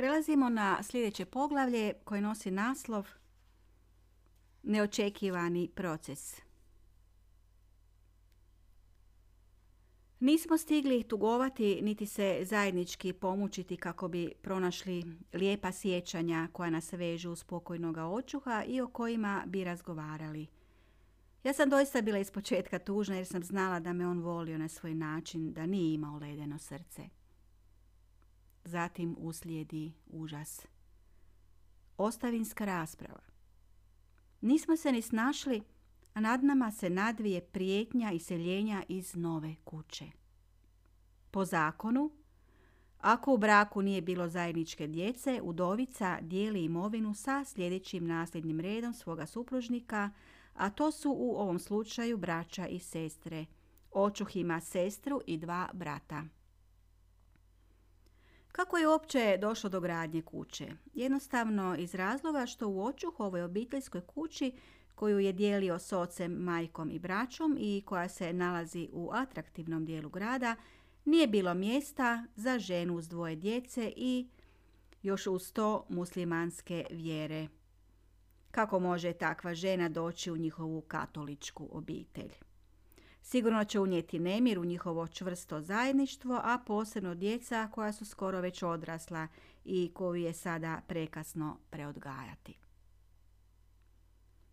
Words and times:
Prelazimo 0.00 0.48
na 0.48 0.82
sljedeće 0.82 1.24
poglavlje 1.24 1.92
koje 2.04 2.20
nosi 2.20 2.50
naslov 2.50 3.08
Neočekivani 4.62 5.68
proces. 5.74 6.40
Nismo 10.20 10.58
stigli 10.58 11.02
tugovati 11.02 11.80
niti 11.82 12.06
se 12.06 12.40
zajednički 12.42 13.12
pomučiti 13.12 13.76
kako 13.76 14.08
bi 14.08 14.32
pronašli 14.42 15.04
lijepa 15.32 15.72
sjećanja 15.72 16.48
koja 16.52 16.70
nas 16.70 16.92
vežu 16.92 17.30
uz 17.30 17.44
pokojnoga 17.44 18.04
očuha 18.04 18.64
i 18.66 18.80
o 18.80 18.88
kojima 18.88 19.42
bi 19.46 19.64
razgovarali. 19.64 20.46
Ja 21.44 21.52
sam 21.52 21.70
doista 21.70 22.02
bila 22.02 22.18
iz 22.18 22.30
početka 22.30 22.78
tužna 22.78 23.16
jer 23.16 23.26
sam 23.26 23.42
znala 23.42 23.80
da 23.80 23.92
me 23.92 24.06
on 24.06 24.20
volio 24.20 24.58
na 24.58 24.68
svoj 24.68 24.94
način, 24.94 25.52
da 25.52 25.66
nije 25.66 25.94
imao 25.94 26.18
ledeno 26.18 26.58
srce. 26.58 27.19
Zatim 28.64 29.16
uslijedi 29.18 29.92
užas. 30.06 30.66
Ostavinska 31.96 32.64
rasprava. 32.64 33.20
Nismo 34.40 34.76
se 34.76 34.92
ni 34.92 35.02
snašli, 35.02 35.62
a 36.14 36.20
nad 36.20 36.44
nama 36.44 36.70
se 36.70 36.90
nadvije 36.90 37.40
prijetnja 37.40 38.12
iseljenja 38.12 38.82
iz 38.88 39.14
nove 39.14 39.54
kuće. 39.64 40.06
Po 41.30 41.44
zakonu, 41.44 42.10
ako 42.98 43.34
u 43.34 43.38
braku 43.38 43.82
nije 43.82 44.02
bilo 44.02 44.28
zajedničke 44.28 44.86
djece, 44.86 45.40
udovica 45.42 46.18
dijeli 46.20 46.64
imovinu 46.64 47.14
sa 47.14 47.44
sljedećim 47.44 48.06
nasljednim 48.06 48.60
redom 48.60 48.94
svoga 48.94 49.26
supružnika, 49.26 50.10
a 50.54 50.70
to 50.70 50.90
su 50.90 51.10
u 51.18 51.36
ovom 51.36 51.58
slučaju 51.58 52.16
braća 52.18 52.66
i 52.66 52.78
sestre. 52.78 53.46
Očuh 53.90 54.36
ima 54.36 54.60
sestru 54.60 55.20
i 55.26 55.36
dva 55.36 55.68
brata. 55.72 56.24
Kako 58.52 58.78
je 58.78 58.88
uopće 58.88 59.38
došlo 59.40 59.70
do 59.70 59.80
gradnje 59.80 60.22
kuće? 60.22 60.72
Jednostavno 60.94 61.76
iz 61.78 61.94
razloga 61.94 62.46
što 62.46 62.68
u 62.68 62.84
očuh 62.84 63.20
ovoj 63.20 63.42
obiteljskoj 63.42 64.00
kući 64.00 64.52
koju 64.94 65.18
je 65.18 65.32
dijelio 65.32 65.78
s 65.78 65.92
ocem, 65.92 66.32
majkom 66.32 66.90
i 66.90 66.98
braćom 66.98 67.56
i 67.60 67.82
koja 67.86 68.08
se 68.08 68.32
nalazi 68.32 68.88
u 68.92 69.10
atraktivnom 69.12 69.84
dijelu 69.84 70.08
grada, 70.08 70.56
nije 71.04 71.26
bilo 71.26 71.54
mjesta 71.54 72.26
za 72.36 72.58
ženu 72.58 72.96
uz 72.96 73.08
dvoje 73.08 73.36
djece 73.36 73.92
i 73.96 74.28
još 75.02 75.26
uz 75.26 75.52
to 75.52 75.86
muslimanske 75.88 76.86
vjere. 76.90 77.48
Kako 78.50 78.78
može 78.78 79.12
takva 79.12 79.54
žena 79.54 79.88
doći 79.88 80.30
u 80.30 80.36
njihovu 80.36 80.80
katoličku 80.80 81.68
obitelj? 81.72 82.49
Sigurno 83.30 83.64
će 83.64 83.80
unijeti 83.80 84.18
nemir 84.18 84.58
u 84.58 84.64
njihovo 84.64 85.06
čvrsto 85.08 85.60
zajedništvo, 85.60 86.40
a 86.44 86.58
posebno 86.66 87.14
djeca 87.14 87.68
koja 87.72 87.92
su 87.92 88.04
skoro 88.04 88.40
već 88.40 88.62
odrasla 88.62 89.28
i 89.64 89.90
koju 89.94 90.14
je 90.14 90.32
sada 90.32 90.80
prekasno 90.86 91.58
preodgajati. 91.70 92.58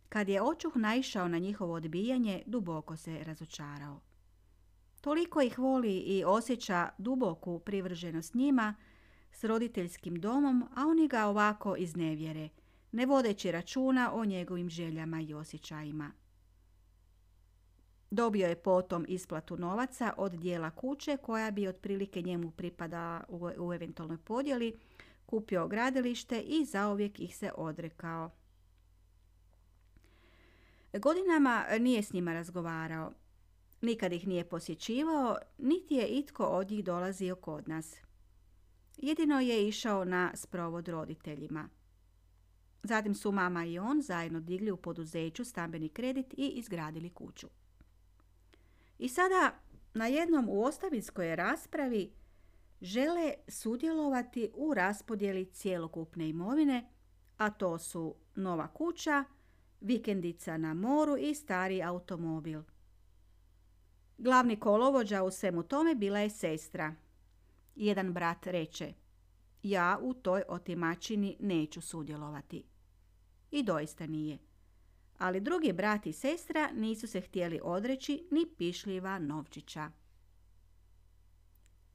Kad 0.10 0.30
je 0.30 0.42
očuh 0.42 0.76
naišao 0.76 1.28
na 1.28 1.38
njihovo 1.38 1.74
odbijanje, 1.74 2.44
duboko 2.46 2.98
se 2.98 3.24
razočarao. 3.24 4.00
Toliko 5.02 5.42
ih 5.42 5.60
voli 5.60 5.98
i 5.98 6.24
osjeća 6.24 6.90
duboku 6.98 7.60
privrženost 7.60 8.34
njima 8.34 8.76
s 9.32 9.44
roditeljskim 9.44 10.20
domom, 10.20 10.64
a 10.76 10.88
oni 10.88 11.08
ga 11.08 11.26
ovako 11.26 11.76
iznevjere, 11.76 12.50
ne 12.92 13.06
vodeći 13.06 13.52
računa 13.52 14.14
o 14.14 14.26
njegovim 14.26 14.70
željama 14.70 15.22
i 15.22 15.34
osjećajima. 15.34 16.12
Dobio 18.12 18.48
je 18.48 18.56
potom 18.56 19.06
isplatu 19.08 19.58
novaca 19.58 20.14
od 20.18 20.32
dijela 20.32 20.70
kuće 20.70 21.18
koja 21.18 21.52
bi 21.52 21.68
otprilike 21.68 22.22
njemu 22.22 22.52
pripadala 22.52 23.24
u 23.58 23.74
eventualnoj 23.74 24.18
podjeli, 24.18 24.80
kupio 25.26 25.68
gradilište 25.68 26.42
i 26.42 26.66
zauvijek 26.66 27.20
ih 27.20 27.38
se 27.38 27.52
odrekao. 27.56 28.32
Godinama 30.94 31.66
nije 31.80 32.04
s 32.04 32.14
njima 32.14 32.34
razgovarao. 32.34 33.12
Nikad 33.82 34.14
ih 34.14 34.28
nije 34.28 34.50
posjećivao, 34.50 35.38
niti 35.58 35.96
je 35.96 36.08
itko 36.08 36.46
od 36.46 36.72
njih 36.72 36.84
dolazio 36.84 37.36
kod 37.36 37.68
nas. 37.68 37.96
Jedino 38.98 39.40
je 39.40 39.68
išao 39.68 40.06
na 40.06 40.32
sprovod 40.36 40.88
roditeljima. 40.88 41.70
Zatim 42.84 43.16
su 43.16 43.32
mama 43.32 43.66
i 43.66 43.80
on 43.80 44.02
zajedno 44.02 44.40
digli 44.40 44.72
u 44.72 44.78
poduzeću 44.78 45.46
stambeni 45.46 45.90
kredit 45.90 46.34
i 46.38 46.48
izgradili 46.48 47.10
kuću. 47.10 47.48
I 49.00 49.10
sada 49.10 49.60
na 49.94 50.08
jednom 50.08 50.50
u 50.50 50.64
ostavinskoj 50.64 51.36
raspravi 51.36 52.14
žele 52.82 53.34
sudjelovati 53.48 54.52
u 54.54 54.74
raspodjeli 54.74 55.46
cjelokupne 55.46 56.30
imovine, 56.30 56.90
a 57.38 57.50
to 57.50 57.78
su 57.78 58.16
nova 58.36 58.68
kuća, 58.68 59.24
vikendica 59.82 60.58
na 60.58 60.74
moru 60.74 61.18
i 61.18 61.36
stari 61.36 61.84
automobil. 61.84 62.62
Glavni 64.18 64.60
kolovođa 64.60 65.24
u 65.24 65.32
svemu 65.32 65.64
tome 65.64 65.96
bila 65.96 66.20
je 66.20 66.30
sestra. 66.30 66.96
Jedan 67.76 68.14
brat 68.14 68.48
reče, 68.48 68.94
ja 69.64 70.00
u 70.02 70.14
toj 70.14 70.44
otimačini 70.48 71.38
neću 71.40 71.82
sudjelovati. 71.82 72.64
I 73.52 73.64
doista 73.64 74.08
nije. 74.08 74.47
Ali 75.18 75.40
drugi 75.40 75.74
brat 75.74 76.06
i 76.06 76.14
sestra 76.14 76.72
nisu 76.74 77.08
se 77.08 77.22
htjeli 77.22 77.60
odreći 77.64 78.28
ni 78.32 78.46
pišljiva 78.58 79.20
novčića. 79.20 79.92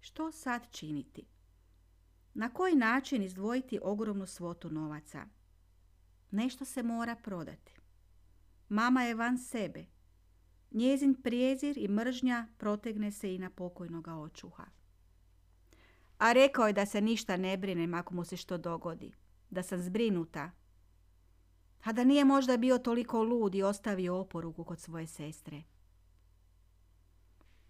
Što 0.01 0.33
sad 0.33 0.71
činiti? 0.71 1.27
Na 2.35 2.49
koji 2.49 2.75
način 2.75 3.23
izdvojiti 3.23 3.79
ogromnu 3.83 4.27
svotu 4.27 4.71
novaca? 4.71 5.27
Nešto 6.31 6.65
se 6.65 6.83
mora 6.83 7.17
prodati. 7.17 7.75
Mama 8.69 9.03
je 9.03 9.15
van 9.15 9.39
sebe. 9.39 9.85
Njezin 10.71 11.23
prijezir 11.23 11.79
i 11.79 11.89
mržnja 11.89 12.47
protegne 12.59 13.11
se 13.11 13.35
i 13.35 13.39
na 13.39 13.51
pokojnoga 13.51 14.15
očuha. 14.15 14.65
A 16.19 16.33
rekao 16.33 16.67
je 16.67 16.73
da 16.73 16.87
se 16.87 17.01
ništa 17.01 17.37
ne 17.37 17.57
brinem 17.57 17.95
ako 17.95 18.15
mu 18.15 18.25
se 18.25 18.37
što 18.37 18.59
dogodi. 18.59 19.13
Da 19.51 19.63
sam 19.63 19.83
zbrinuta. 19.83 20.51
A 21.85 21.93
da 21.93 22.05
nije 22.05 22.25
možda 22.25 22.57
bio 22.57 22.79
toliko 22.79 23.23
lud 23.23 23.55
i 23.55 23.63
ostavio 23.63 24.17
oporuku 24.17 24.65
kod 24.65 24.81
svoje 24.81 25.07
sestre. 25.07 25.63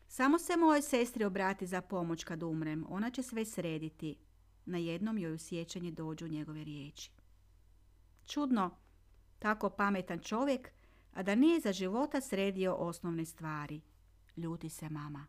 Samo 0.09 0.39
se 0.39 0.56
moje 0.56 0.83
sestri 0.83 1.25
obrati 1.25 1.67
za 1.67 1.81
pomoć 1.81 2.25
kad 2.25 2.43
umrem. 2.43 2.84
Ona 2.89 3.11
će 3.11 3.23
sve 3.23 3.45
srediti. 3.45 4.17
Na 4.65 4.78
jednom 4.78 5.19
joj 5.19 5.34
u 5.34 5.39
sjećanje 5.39 5.91
dođu 5.91 6.28
njegove 6.28 6.65
riječi. 6.65 7.11
Čudno, 8.27 8.71
tako 9.39 9.71
pametan 9.71 10.19
čovjek 10.19 10.71
a 11.12 11.23
da 11.23 11.34
nije 11.34 11.61
za 11.61 11.73
života 11.73 12.21
sredio 12.21 12.75
osnovne 12.75 13.25
stvari. 13.25 13.81
Ljuti 14.37 14.69
se 14.69 14.89
mama. 14.89 15.27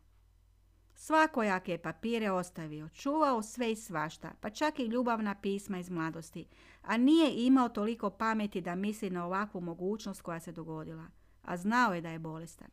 Svakojake 0.94 1.72
je 1.72 1.82
papire 1.82 2.30
ostavio, 2.30 2.88
čuvao 2.88 3.42
sve 3.42 3.72
i 3.72 3.76
svašta, 3.76 4.32
pa 4.40 4.50
čak 4.50 4.78
i 4.78 4.86
ljubavna 4.86 5.34
pisma 5.34 5.78
iz 5.78 5.90
mladosti, 5.90 6.46
a 6.82 6.96
nije 6.96 7.46
imao 7.46 7.68
toliko 7.68 8.10
pameti 8.10 8.60
da 8.60 8.74
misli 8.74 9.10
na 9.10 9.26
ovakvu 9.26 9.60
mogućnost 9.60 10.22
koja 10.22 10.40
se 10.40 10.52
dogodila, 10.52 11.06
a 11.42 11.56
znao 11.56 11.94
je 11.94 12.00
da 12.00 12.08
je 12.08 12.18
bolestan. 12.18 12.68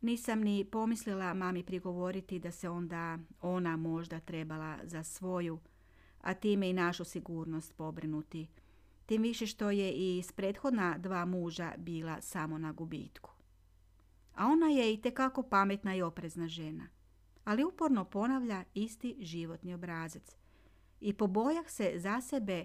Nisam 0.00 0.40
ni 0.40 0.64
pomislila 0.64 1.34
mami 1.34 1.62
prigovoriti 1.62 2.38
da 2.38 2.50
se 2.50 2.68
onda 2.68 3.18
ona 3.40 3.76
možda 3.76 4.20
trebala 4.20 4.78
za 4.82 5.02
svoju, 5.02 5.60
a 6.20 6.34
time 6.34 6.70
i 6.70 6.72
našu 6.72 7.04
sigurnost 7.04 7.76
pobrinuti, 7.76 8.48
tim 9.06 9.22
više 9.22 9.46
što 9.46 9.70
je 9.70 9.92
i 9.92 10.18
iz 10.18 10.32
prethodna 10.32 10.98
dva 10.98 11.24
muža 11.24 11.72
bila 11.76 12.20
samo 12.20 12.58
na 12.58 12.72
gubitku. 12.72 13.30
A 14.34 14.46
ona 14.46 14.66
je 14.66 14.94
i 14.94 15.00
tekako 15.00 15.42
pametna 15.42 15.94
i 15.94 16.02
oprezna 16.02 16.48
žena, 16.48 16.88
ali 17.44 17.64
uporno 17.64 18.04
ponavlja 18.04 18.64
isti 18.74 19.16
životni 19.20 19.74
obrazac. 19.74 20.36
I 21.00 21.12
po 21.12 21.26
bojah 21.26 21.70
se 21.70 21.92
za 21.96 22.20
sebe 22.20 22.64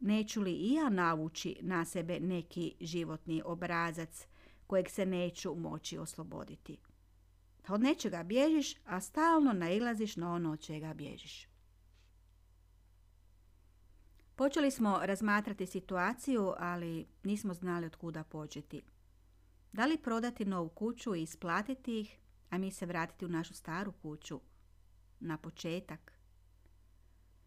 neću 0.00 0.40
li 0.42 0.52
i 0.52 0.72
ja 0.72 0.88
navući 0.88 1.56
na 1.60 1.84
sebe 1.84 2.20
neki 2.20 2.74
životni 2.80 3.42
obrazac 3.44 4.26
kojeg 4.66 4.90
se 4.90 5.06
neću 5.06 5.54
moći 5.54 5.98
osloboditi. 5.98 6.78
Od 7.68 7.80
nečega 7.82 8.22
bježiš, 8.22 8.76
a 8.84 9.00
stalno 9.00 9.52
nailaziš 9.52 10.16
na 10.16 10.32
ono 10.32 10.52
od 10.52 10.60
čega 10.60 10.94
bježiš. 10.94 11.48
Počeli 14.36 14.70
smo 14.70 14.98
razmatrati 15.02 15.66
situaciju, 15.66 16.52
ali 16.58 17.06
nismo 17.22 17.54
znali 17.54 17.86
od 17.86 17.96
kuda 17.96 18.24
početi. 18.24 18.82
Da 19.72 19.86
li 19.86 19.98
prodati 19.98 20.44
novu 20.44 20.68
kuću 20.68 21.14
i 21.14 21.22
isplatiti 21.22 22.00
ih, 22.00 22.18
a 22.50 22.58
mi 22.58 22.70
se 22.70 22.86
vratiti 22.86 23.24
u 23.24 23.28
našu 23.28 23.54
staru 23.54 23.92
kuću? 23.92 24.40
Na 25.20 25.36
početak. 25.36 26.12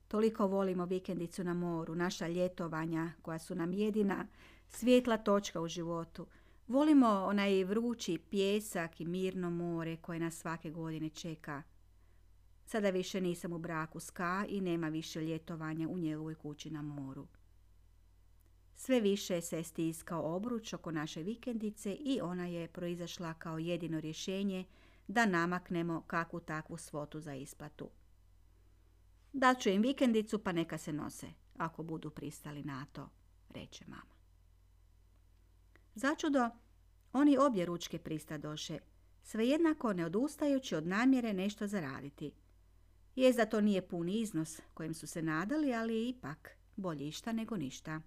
Toliko 0.07 0.48
volimo 0.48 0.86
vikendicu 0.86 1.44
na 1.44 1.54
moru, 1.54 1.95
naša 1.95 2.27
ljetovanja 2.27 3.12
koja 3.22 3.39
su 3.39 3.56
nam 3.56 3.74
jedina 3.74 4.27
svijetla 4.69 5.18
točka 5.18 5.62
u 5.62 5.68
životu. 5.68 6.27
Volimo 6.68 7.07
onaj 7.07 7.63
vrući 7.63 8.19
pjesak 8.30 9.01
i 9.01 9.06
mirno 9.06 9.50
more 9.50 9.98
koje 9.98 10.19
nas 10.19 10.36
svake 10.36 10.71
godine 10.71 11.10
čeka. 11.10 11.63
Sada 12.66 12.89
više 12.89 13.21
nisam 13.21 13.54
u 13.54 13.57
braku 13.57 14.00
s 14.00 14.10
Ka 14.10 14.45
i 14.50 14.62
nema 14.62 14.89
više 14.89 15.21
ljetovanja 15.21 15.88
u 15.89 15.98
njegovoj 15.98 16.36
kući 16.36 16.69
na 16.69 16.81
moru. 16.81 17.28
Sve 18.75 19.00
više 19.00 19.42
se 19.42 19.63
stiskao 19.63 20.36
obruč 20.36 20.74
oko 20.74 20.92
naše 20.92 21.24
vikendice 21.24 21.94
i 21.94 22.19
ona 22.22 22.45
je 22.45 22.68
proizašla 22.68 23.33
kao 23.33 23.57
jedino 23.57 24.00
rješenje 24.00 24.66
da 25.07 25.25
namaknemo 25.25 26.04
kakvu 26.07 26.39
takvu 26.39 26.77
svotu 26.77 27.19
za 27.19 27.33
isplatu. 27.33 27.89
Daću 29.33 29.69
im 29.69 29.81
vikendicu 29.81 30.39
pa 30.39 30.51
neka 30.51 30.77
se 30.77 30.94
nose, 30.94 31.27
ako 31.57 31.83
budu 31.83 32.10
pristali 32.10 32.63
na 32.63 32.86
to, 32.92 33.10
reče 33.50 33.86
mama. 33.88 34.16
Začudo, 35.95 36.50
oni 37.13 37.38
obje 37.38 37.66
ručke 37.66 38.00
pristadoše, 38.00 38.80
svejednako 39.24 39.94
ne 39.94 40.06
odustajući 40.06 40.75
od 40.75 40.88
namjere 40.88 41.33
nešto 41.33 41.68
zaraditi. 41.68 42.31
Jest 43.16 43.38
da 43.38 43.45
to 43.45 43.62
nije 43.62 43.88
puni 43.88 44.19
iznos 44.19 44.62
kojim 44.74 44.94
su 44.94 45.07
se 45.07 45.21
nadali, 45.21 45.74
ali 45.74 46.10
ipak 46.10 46.50
bolje 46.75 47.07
išta 47.07 47.31
nego 47.31 47.57
ništa. 47.57 48.01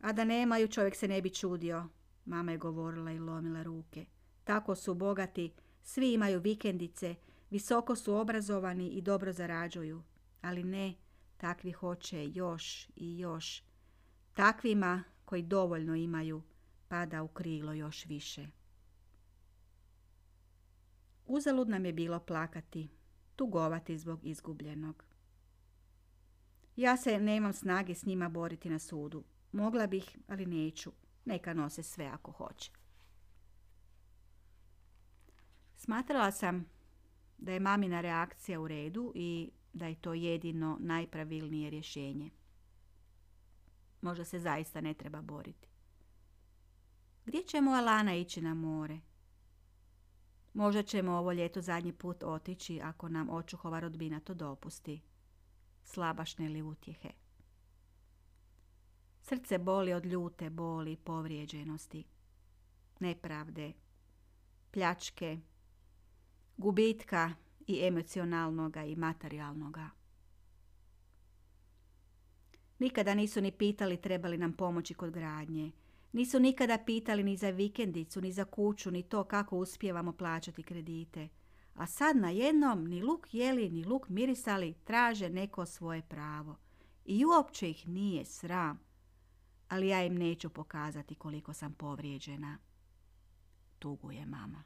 A 0.00 0.12
da 0.12 0.24
nemaju, 0.24 0.68
čovjek 0.68 0.96
se 0.96 1.08
ne 1.08 1.22
bi 1.22 1.30
čudio, 1.30 1.88
mama 2.24 2.52
je 2.52 2.58
govorila 2.58 3.12
i 3.12 3.18
lomila 3.18 3.62
ruke. 3.62 4.06
Tako 4.44 4.74
su 4.74 4.94
bogati, 4.94 5.52
svi 5.82 6.12
imaju 6.12 6.40
vikendice, 6.40 7.14
visoko 7.50 7.96
su 7.96 8.14
obrazovani 8.14 8.88
i 8.88 9.02
dobro 9.02 9.32
zarađuju. 9.32 10.02
Ali 10.40 10.64
ne, 10.64 10.94
takvi 11.36 11.72
hoće 11.72 12.30
još 12.34 12.88
i 12.96 13.18
još. 13.18 13.64
Takvima 14.34 15.04
koji 15.24 15.42
dovoljno 15.42 15.94
imaju, 15.94 16.42
pada 16.88 17.22
u 17.22 17.28
krilo 17.28 17.72
još 17.72 18.06
više. 18.06 18.46
Uzalud 21.26 21.68
nam 21.68 21.84
je 21.84 21.92
bilo 21.92 22.20
plakati, 22.20 22.88
tugovati 23.36 23.98
zbog 23.98 24.20
izgubljenog. 24.24 25.04
Ja 26.76 26.96
se 26.96 27.18
nemam 27.18 27.52
snage 27.52 27.94
s 27.94 28.06
njima 28.06 28.28
boriti 28.28 28.70
na 28.70 28.78
sudu. 28.78 29.24
Mogla 29.52 29.86
bih, 29.86 30.18
ali 30.28 30.46
neću. 30.46 30.92
Neka 31.24 31.54
nose 31.54 31.82
sve 31.82 32.04
ako 32.06 32.32
hoće. 32.32 32.70
Smatrala 35.76 36.30
sam 36.30 36.66
da 37.38 37.52
je 37.52 37.60
mamina 37.60 38.00
reakcija 38.00 38.60
u 38.60 38.68
redu 38.68 39.12
i 39.14 39.50
da 39.72 39.86
je 39.86 39.94
to 39.94 40.14
jedino 40.14 40.76
najpravilnije 40.80 41.70
rješenje. 41.70 42.30
Možda 44.00 44.24
se 44.24 44.38
zaista 44.38 44.80
ne 44.80 44.94
treba 44.94 45.22
boriti. 45.22 45.68
Gdje 47.26 47.42
ćemo 47.42 47.70
Alana 47.70 48.14
ići 48.14 48.40
na 48.40 48.54
more? 48.54 49.00
Možda 50.54 50.82
ćemo 50.82 51.12
ovo 51.12 51.32
ljeto 51.32 51.60
zadnji 51.60 51.92
put 51.92 52.22
otići 52.22 52.80
ako 52.82 53.08
nam 53.08 53.30
očuhova 53.30 53.80
rodbina 53.80 54.20
to 54.20 54.34
dopusti. 54.34 55.00
Slabašne 55.84 56.48
li 56.48 56.62
utjehe. 56.62 57.10
Srce 59.22 59.58
boli 59.58 59.92
od 59.92 60.06
ljute 60.06 60.50
boli 60.50 60.96
povrijeđenosti, 60.96 62.04
nepravde, 63.00 63.72
pljačke, 64.70 65.38
gubitka 66.56 67.32
i 67.66 67.86
emocionalnoga 67.86 68.84
i 68.84 68.96
materijalnoga. 68.96 69.90
Nikada 72.78 73.14
nisu 73.14 73.40
ni 73.40 73.52
pitali 73.52 73.96
trebali 73.96 74.38
nam 74.38 74.52
pomoći 74.52 74.94
kod 74.94 75.10
gradnje. 75.10 75.72
Nisu 76.12 76.40
nikada 76.40 76.78
pitali 76.86 77.24
ni 77.24 77.36
za 77.36 77.50
vikendicu, 77.50 78.20
ni 78.20 78.32
za 78.32 78.44
kuću, 78.44 78.90
ni 78.90 79.02
to 79.02 79.24
kako 79.24 79.58
uspijevamo 79.58 80.12
plaćati 80.12 80.62
kredite. 80.62 81.28
A 81.74 81.86
sad 81.86 82.16
na 82.16 82.30
jednom 82.30 82.84
ni 82.84 83.02
luk 83.02 83.34
jeli, 83.34 83.70
ni 83.70 83.84
luk 83.84 84.08
mirisali, 84.08 84.74
traže 84.84 85.28
neko 85.28 85.66
svoje 85.66 86.02
pravo. 86.02 86.56
I 87.04 87.24
uopće 87.24 87.70
ih 87.70 87.88
nije 87.88 88.24
sram. 88.24 88.89
Ali 89.70 89.88
ja 89.88 90.04
im 90.04 90.14
neću 90.14 90.50
pokazati 90.50 91.14
koliko 91.14 91.52
sam 91.52 91.74
povrijeđena. 91.74 92.58
Tuguje 93.78 94.26
mama. 94.26 94.64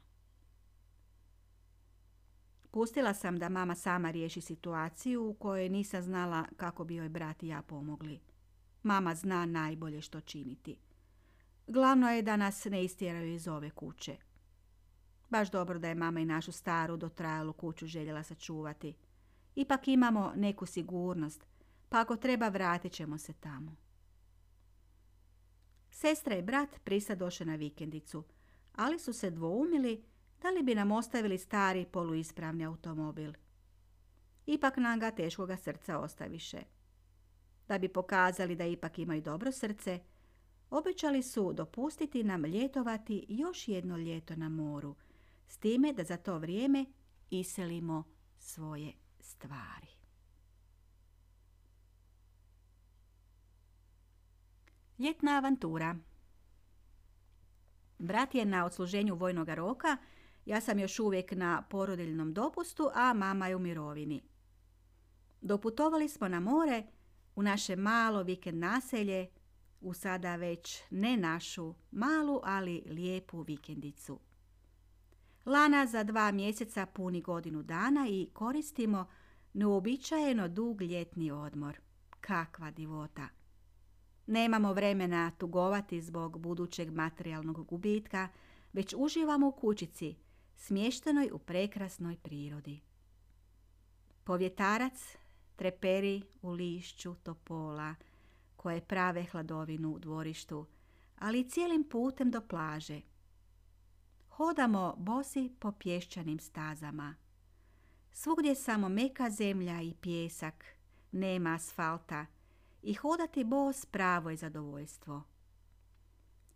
Pustila 2.71 3.13
sam 3.13 3.39
da 3.39 3.49
mama 3.49 3.75
sama 3.75 4.11
riješi 4.11 4.41
situaciju 4.41 5.29
u 5.29 5.33
kojoj 5.33 5.69
nisam 5.69 6.01
znala 6.01 6.45
kako 6.57 6.83
bi 6.83 6.95
joj 6.95 7.09
brat 7.09 7.43
i 7.43 7.47
ja 7.47 7.61
pomogli. 7.61 8.19
Mama 8.83 9.15
zna 9.15 9.45
najbolje 9.45 10.01
što 10.01 10.21
činiti. 10.21 10.77
Glavno 11.67 12.09
je 12.09 12.21
da 12.21 12.35
nas 12.35 12.65
ne 12.65 12.83
istjeraju 12.83 13.33
iz 13.33 13.47
ove 13.47 13.69
kuće. 13.69 14.17
Baš 15.29 15.51
dobro 15.51 15.79
da 15.79 15.87
je 15.87 15.95
mama 15.95 16.19
i 16.19 16.25
našu 16.25 16.51
staru 16.51 16.97
dotrajalu 16.97 17.53
kuću 17.53 17.87
željela 17.87 18.23
sačuvati. 18.23 18.95
Ipak 19.55 19.87
imamo 19.87 20.33
neku 20.35 20.65
sigurnost, 20.65 21.45
pa 21.89 22.01
ako 22.01 22.15
treba 22.15 22.47
vratit 22.47 22.91
ćemo 22.91 23.17
se 23.17 23.33
tamo. 23.33 23.84
Sestra 25.95 26.35
i 26.35 26.41
brat 26.41 26.69
prisadoše 26.83 27.45
na 27.45 27.55
vikendicu, 27.55 28.23
ali 28.73 28.99
su 28.99 29.13
se 29.13 29.29
dvoumili 29.29 30.03
da 30.41 30.49
li 30.49 30.63
bi 30.63 30.75
nam 30.75 30.91
ostavili 30.91 31.37
stari 31.37 31.85
poluispravni 31.85 32.65
automobil. 32.65 33.33
Ipak 34.45 34.77
nam 34.77 34.99
ga 34.99 35.11
teškoga 35.11 35.57
srca 35.57 35.99
ostaviše. 35.99 36.57
Da 37.67 37.77
bi 37.77 37.87
pokazali 37.87 38.55
da 38.55 38.65
ipak 38.65 38.99
imaju 38.99 39.21
dobro 39.21 39.51
srce, 39.51 39.99
obećali 40.69 41.23
su 41.23 41.53
dopustiti 41.53 42.23
nam 42.23 42.45
ljetovati 42.45 43.25
još 43.29 43.67
jedno 43.67 43.97
ljeto 43.97 44.35
na 44.35 44.49
moru, 44.49 44.95
s 45.47 45.57
time 45.57 45.93
da 45.93 46.03
za 46.03 46.17
to 46.17 46.37
vrijeme 46.37 46.85
iselimo 47.29 48.03
svoje 48.37 48.93
stvari. 49.19 49.87
Ljetna 54.99 55.37
avantura 55.37 55.95
Brat 57.99 58.35
je 58.35 58.45
na 58.45 58.65
odsluženju 58.65 59.15
vojnog 59.15 59.49
roka 59.49 59.97
ja 60.45 60.61
sam 60.61 60.79
još 60.79 60.99
uvijek 60.99 61.31
na 61.31 61.61
porodiljnom 61.69 62.33
dopustu, 62.33 62.89
a 62.93 63.13
mama 63.13 63.47
je 63.47 63.55
u 63.55 63.59
mirovini. 63.59 64.23
Doputovali 65.41 66.09
smo 66.09 66.27
na 66.27 66.39
more 66.39 66.83
u 67.35 67.43
naše 67.43 67.75
malo 67.75 68.23
vikend 68.23 68.57
naselje, 68.57 69.29
u 69.81 69.93
sada 69.93 70.35
već 70.35 70.81
ne 70.89 71.17
našu 71.17 71.73
malu, 71.91 72.41
ali 72.43 72.83
lijepu 72.85 73.41
vikendicu. 73.41 74.19
Lana 75.45 75.85
za 75.85 76.03
dva 76.03 76.31
mjeseca 76.31 76.85
puni 76.85 77.21
godinu 77.21 77.63
dana 77.63 78.07
i 78.09 78.29
koristimo 78.33 79.07
neuobičajeno 79.53 80.47
dug 80.47 80.81
ljetni 80.81 81.31
odmor. 81.31 81.79
Kakva 82.21 82.71
divota! 82.71 83.29
Nemamo 84.27 84.73
vremena 84.73 85.31
tugovati 85.31 86.01
zbog 86.01 86.39
budućeg 86.39 86.91
materijalnog 86.91 87.65
gubitka, 87.65 88.29
već 88.73 88.93
uživamo 88.97 89.47
u 89.47 89.51
kućici 89.51 90.15
smještenoj 90.55 91.29
u 91.33 91.39
prekrasnoj 91.39 92.17
prirodi. 92.17 92.81
Povjetarac 94.23 95.17
treperi 95.55 96.23
u 96.41 96.51
lišću 96.51 97.15
topola, 97.15 97.95
koje 98.55 98.81
prave 98.81 99.23
hladovinu 99.23 99.91
u 99.91 99.99
dvorištu, 99.99 100.65
ali 101.19 101.49
cijelim 101.49 101.83
putem 101.83 102.31
do 102.31 102.41
plaže. 102.41 103.01
Hodamo 104.29 104.95
bosi 104.97 105.51
po 105.59 105.71
pješčanim 105.71 106.39
stazama. 106.39 107.15
Svugdje 108.11 108.55
samo 108.55 108.89
meka 108.89 109.29
zemlja 109.29 109.81
i 109.81 109.93
pjesak, 110.01 110.65
nema 111.11 111.53
asfalta 111.53 112.25
i 112.85 112.93
hodati 112.93 113.43
bos 113.43 113.85
pravo 113.85 114.29
je 114.29 114.37
zadovoljstvo. 114.37 115.23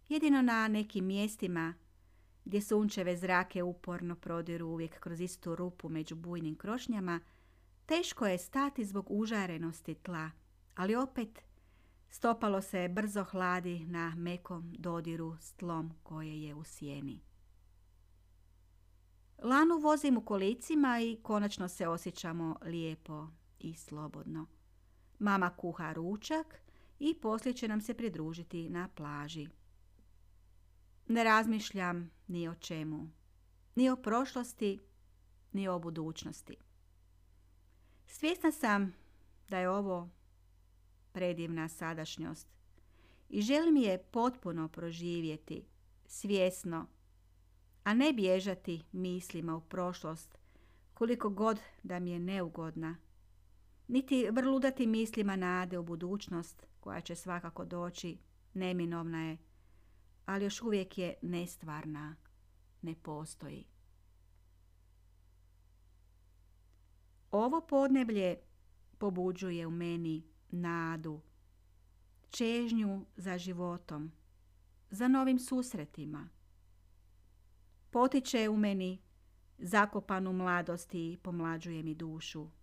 Jedino 0.09 0.41
na 0.41 0.67
nekim 0.67 1.05
mjestima 1.05 1.73
gdje 2.45 2.61
sunčeve 2.61 3.17
zrake 3.17 3.63
uporno 3.63 4.15
prodiru 4.15 4.67
uvijek 4.67 4.99
kroz 4.99 5.21
istu 5.21 5.55
rupu 5.55 5.89
među 5.89 6.15
bujnim 6.15 6.55
krošnjama, 6.55 7.19
teško 7.85 8.27
je 8.27 8.37
stati 8.37 8.85
zbog 8.85 9.05
užarenosti 9.09 9.95
tla, 9.95 10.31
ali 10.75 10.95
opet 10.95 11.39
stopalo 12.09 12.61
se 12.61 12.87
brzo 12.87 13.23
hladi 13.23 13.85
na 13.85 14.15
mekom 14.17 14.73
dodiru 14.77 15.37
s 15.39 15.53
tlom 15.53 15.93
koje 16.03 16.43
je 16.43 16.55
u 16.55 16.63
sjeni. 16.63 17.21
Lanu 19.43 19.77
vozim 19.77 20.17
u 20.17 20.25
kolicima 20.25 20.99
i 20.99 21.17
konačno 21.23 21.67
se 21.67 21.87
osjećamo 21.87 22.55
lijepo 22.65 23.27
i 23.59 23.73
slobodno. 23.73 24.58
Mama 25.19 25.49
kuha 25.49 25.93
ručak 25.93 26.61
i 26.99 27.13
poslije 27.21 27.53
će 27.53 27.67
nam 27.67 27.81
se 27.81 27.93
pridružiti 27.93 28.69
na 28.69 28.89
plaži. 28.95 29.47
Ne 31.07 31.23
razmišljam 31.23 32.11
ni 32.27 32.47
o 32.47 32.55
čemu, 32.55 33.09
ni 33.75 33.89
o 33.89 33.95
prošlosti, 33.95 34.79
ni 35.53 35.67
o 35.67 35.79
budućnosti. 35.79 36.57
Svjesna 38.07 38.51
sam 38.51 38.93
da 39.49 39.59
je 39.59 39.69
ovo 39.69 40.09
predivna 41.11 41.69
sadašnjost 41.69 42.47
i 43.29 43.41
želim 43.41 43.77
je 43.77 44.03
potpuno 44.11 44.67
proživjeti, 44.67 45.65
svjesno, 46.05 46.87
a 47.83 47.93
ne 47.93 48.13
bježati 48.13 48.83
mislima 48.91 49.55
u 49.55 49.61
prošlost 49.61 50.37
koliko 50.93 51.29
god 51.29 51.59
da 51.83 51.99
mi 51.99 52.11
je 52.11 52.19
neugodna, 52.19 52.97
niti 53.89 54.27
vrludati 54.31 54.87
mislima 54.87 55.35
nade 55.35 55.77
u 55.77 55.83
budućnost 55.83 56.65
koja 56.79 57.01
će 57.01 57.15
svakako 57.15 57.65
doći, 57.65 58.17
neminovna 58.53 59.29
je, 59.29 59.37
ali 60.25 60.43
još 60.43 60.61
uvijek 60.61 60.97
je 60.97 61.13
nestvarna, 61.21 62.15
ne 62.81 62.95
postoji. 62.95 63.65
Ovo 67.31 67.61
podneblje 67.61 68.35
pobuđuje 68.97 69.67
u 69.67 69.71
meni 69.71 70.23
nadu, 70.49 71.21
čežnju 72.29 73.05
za 73.15 73.37
životom, 73.37 74.11
za 74.89 75.07
novim 75.07 75.39
susretima. 75.39 76.29
Potiče 77.89 78.49
u 78.49 78.57
meni 78.57 79.01
zakopanu 79.57 80.33
mladosti 80.33 81.13
i 81.13 81.17
pomlađuje 81.17 81.83
mi 81.83 81.95
dušu. 81.95 82.58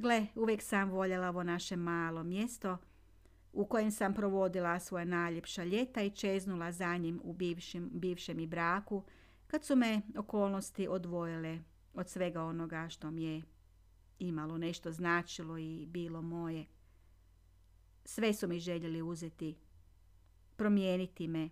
Gle, 0.00 0.26
uvijek 0.34 0.62
sam 0.62 0.90
voljela 0.90 1.28
ovo 1.28 1.42
naše 1.42 1.76
malo 1.76 2.22
mjesto 2.22 2.78
u 3.52 3.66
kojem 3.66 3.90
sam 3.90 4.14
provodila 4.14 4.80
svoja 4.80 5.04
najljepša 5.04 5.64
ljeta 5.64 6.02
i 6.02 6.10
čeznula 6.10 6.72
za 6.72 6.96
njim 6.96 7.20
u 7.24 7.32
bivšem, 7.32 7.90
bivšem 7.92 8.40
i 8.40 8.46
braku, 8.46 9.04
kad 9.46 9.64
su 9.64 9.76
me 9.76 10.02
okolnosti 10.16 10.88
odvojile 10.88 11.58
od 11.94 12.08
svega 12.08 12.42
onoga 12.42 12.88
što 12.88 13.10
mi 13.10 13.24
je 13.24 13.42
imalo 14.18 14.58
nešto 14.58 14.92
značilo 14.92 15.58
i 15.58 15.86
bilo 15.86 16.22
moje. 16.22 16.66
Sve 18.04 18.32
su 18.32 18.48
mi 18.48 18.60
željeli 18.60 19.02
uzeti, 19.02 19.56
promijeniti 20.56 21.28
me, 21.28 21.50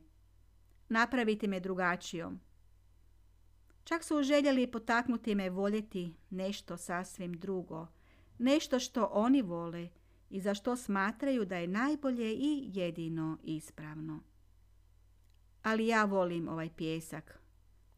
napraviti 0.88 1.48
me 1.48 1.60
drugačijom. 1.60 2.40
Čak 3.84 4.04
su 4.04 4.22
željeli 4.22 4.70
potaknuti 4.70 5.34
me 5.34 5.50
voljeti 5.50 6.14
nešto 6.30 6.76
sasvim 6.76 7.32
drugo, 7.32 7.86
nešto 8.38 8.78
što 8.78 9.09
oni 9.12 9.43
vole 9.43 9.88
i 10.31 10.40
za 10.40 10.55
što 10.55 10.76
smatraju 10.76 11.45
da 11.45 11.57
je 11.57 11.66
najbolje 11.66 12.35
i 12.35 12.71
jedino 12.75 13.38
ispravno. 13.43 14.21
Ali 15.62 15.87
ja 15.87 16.05
volim 16.05 16.49
ovaj 16.49 16.71
pjesak, 16.76 17.43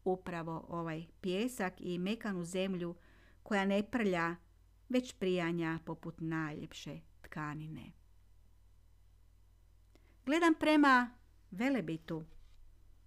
upravo 0.03 0.65
ovaj 0.69 1.05
pjesak 1.21 1.73
i 1.79 1.97
mekanu 1.97 2.43
zemlju 2.43 2.95
koja 3.43 3.65
ne 3.65 3.83
prlja, 3.91 4.35
već 4.89 5.13
prijanja 5.13 5.79
poput 5.85 6.15
najljepše 6.21 6.99
tkanine. 7.21 7.91
Gledam 10.25 10.53
prema 10.59 11.09
Velebitu, 11.51 12.25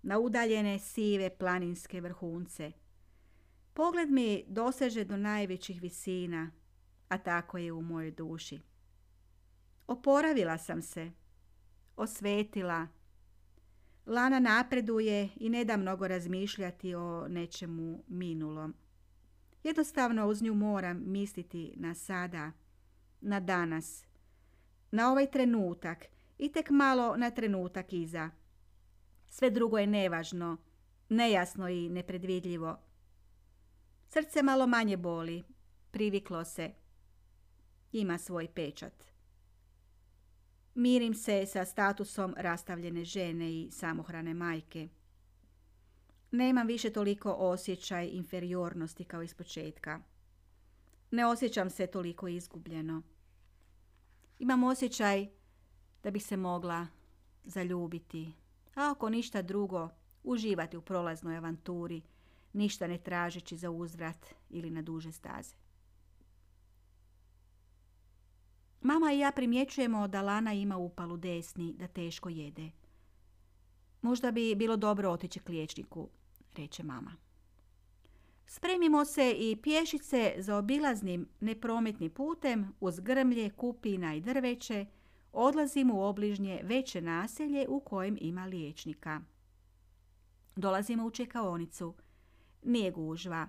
na 0.03 0.19
udaljene 0.19 0.79
sive 0.79 1.31
planinske 1.31 2.01
vrhunce. 2.01 2.73
Pogled 3.75 4.11
mi 4.11 4.45
doseže 4.49 5.05
do 5.05 5.17
najvećih 5.17 5.83
visina, 5.83 6.51
a 7.13 7.19
tako 7.19 7.59
je 7.59 7.73
u 7.73 7.83
mojoj 7.83 8.11
duši. 8.11 8.61
Oporavila 9.87 10.59
sam 10.59 10.83
se, 10.83 11.11
osvetila. 11.97 12.89
Lana 14.07 14.41
napreduje 14.41 15.29
i 15.37 15.49
ne 15.49 15.65
da 15.65 15.77
mnogo 15.77 16.09
razmišljati 16.09 16.95
o 16.95 17.29
nečemu 17.29 18.05
minulom. 18.09 18.75
Jednostavno 19.65 20.27
uz 20.27 20.43
nju 20.43 20.55
moram 20.55 21.03
misliti 21.07 21.75
na 21.77 21.95
sada, 21.95 22.53
na 23.21 23.41
danas, 23.41 24.07
na 24.91 25.11
ovaj 25.11 25.31
trenutak 25.31 26.07
i 26.39 26.53
tek 26.53 26.71
malo 26.71 27.17
na 27.17 27.31
trenutak 27.31 27.93
iza. 27.93 28.31
Sve 29.29 29.51
drugo 29.51 29.79
je 29.79 29.87
nevažno, 29.87 30.57
nejasno 31.09 31.69
i 31.69 31.89
nepredvidljivo. 31.89 32.79
Srce 34.09 34.43
malo 34.43 34.67
manje 34.67 34.97
boli, 34.97 35.43
priviklo 35.91 36.45
se. 36.45 36.82
Ima 37.93 38.19
svoj 38.19 38.49
pečat. 38.49 39.05
Mirim 40.75 41.15
se 41.15 41.47
sa 41.47 41.65
statusom 41.65 42.35
rastavljene 42.37 43.05
žene 43.05 43.53
i 43.53 43.71
samohrane 43.71 44.35
majke. 44.35 44.89
Nemam 46.31 46.67
više 46.67 46.91
toliko 46.91 47.33
osjećaj 47.33 48.09
inferiornosti 48.09 49.05
kao 49.05 49.23
iz 49.23 49.35
početka. 49.35 50.01
Ne 51.11 51.27
osjećam 51.27 51.71
se 51.71 51.87
toliko 51.87 52.29
izgubljeno. 52.29 53.03
Imam 54.39 54.65
osjećaj 54.65 55.29
da 56.03 56.11
bih 56.11 56.25
se 56.25 56.37
mogla 56.37 56.87
zaljubiti, 57.45 58.33
a 58.75 58.91
ako 58.91 59.09
ništa 59.09 59.43
drugo, 59.43 59.89
uživati 60.23 60.77
u 60.77 60.83
prolaznoj 60.83 61.37
avanturi, 61.37 62.03
ništa 62.53 62.87
ne 62.87 62.99
tražeći 62.99 63.57
za 63.57 63.71
uzvrat 63.71 64.27
ili 64.51 64.71
na 64.71 64.83
duže 64.83 65.13
staze. 65.13 65.62
Mama 68.83 69.13
i 69.13 69.19
ja 69.19 69.33
primjećujemo 69.33 70.09
da 70.09 70.23
Lana 70.23 70.53
ima 70.53 70.77
upalu 70.77 71.17
desni, 71.17 71.73
da 71.73 71.89
teško 71.89 72.29
jede. 72.29 72.71
Možda 74.03 74.31
bi 74.31 74.55
bilo 74.55 74.77
dobro 74.77 75.11
otići 75.11 75.41
k 75.41 75.49
liječniku, 75.49 76.09
reče 76.57 76.83
mama. 76.83 77.17
Spremimo 78.47 79.05
se 79.05 79.35
i 79.39 79.57
pješice 79.63 80.35
za 80.39 80.57
obilaznim 80.57 81.29
neprometnim 81.41 82.11
putem 82.11 82.73
uz 82.81 83.01
grmlje, 83.01 83.51
kupina 83.51 84.15
i 84.15 84.21
drveće, 84.21 84.87
odlazimo 85.33 85.95
u 85.95 86.03
obližnje 86.03 86.61
veće 86.65 87.01
naselje 87.01 87.67
u 87.69 87.81
kojem 87.81 88.19
ima 88.21 88.45
liječnika. 88.45 89.21
Dolazimo 90.57 91.07
u 91.07 91.11
čekaonicu. 91.11 91.95
Nije 92.63 92.91
gužva. 92.91 93.49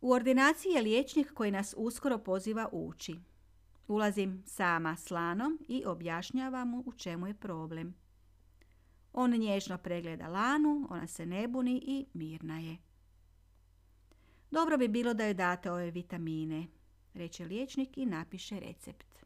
U 0.00 0.12
ordinaciji 0.12 0.70
je 0.70 0.82
liječnik 0.82 1.32
koji 1.34 1.50
nas 1.50 1.74
uskoro 1.76 2.18
poziva 2.18 2.68
ući. 2.72 3.18
Ulazim 3.88 4.42
sama 4.46 4.96
s 4.96 5.10
Lanom 5.10 5.58
i 5.68 5.84
objašnjavam 5.86 6.68
mu 6.68 6.82
u 6.86 6.92
čemu 6.92 7.26
je 7.26 7.34
problem. 7.34 7.94
On 9.12 9.30
nježno 9.30 9.78
pregleda 9.78 10.28
Lanu, 10.28 10.86
ona 10.90 11.06
se 11.06 11.26
ne 11.26 11.48
buni 11.48 11.82
i 11.86 12.06
mirna 12.14 12.58
je. 12.58 12.76
Dobro 14.50 14.78
bi 14.78 14.88
bilo 14.88 15.14
da 15.14 15.24
joj 15.24 15.34
date 15.34 15.70
ove 15.70 15.90
vitamine, 15.90 16.66
reče 17.14 17.44
liječnik 17.44 17.98
i 17.98 18.06
napiše 18.06 18.60
recept. 18.60 19.24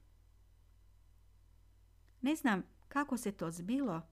Ne 2.21 2.37
znam 2.37 2.63
kako 2.89 3.17
se 3.17 3.33
to 3.33 3.51
zbilo, 3.51 4.03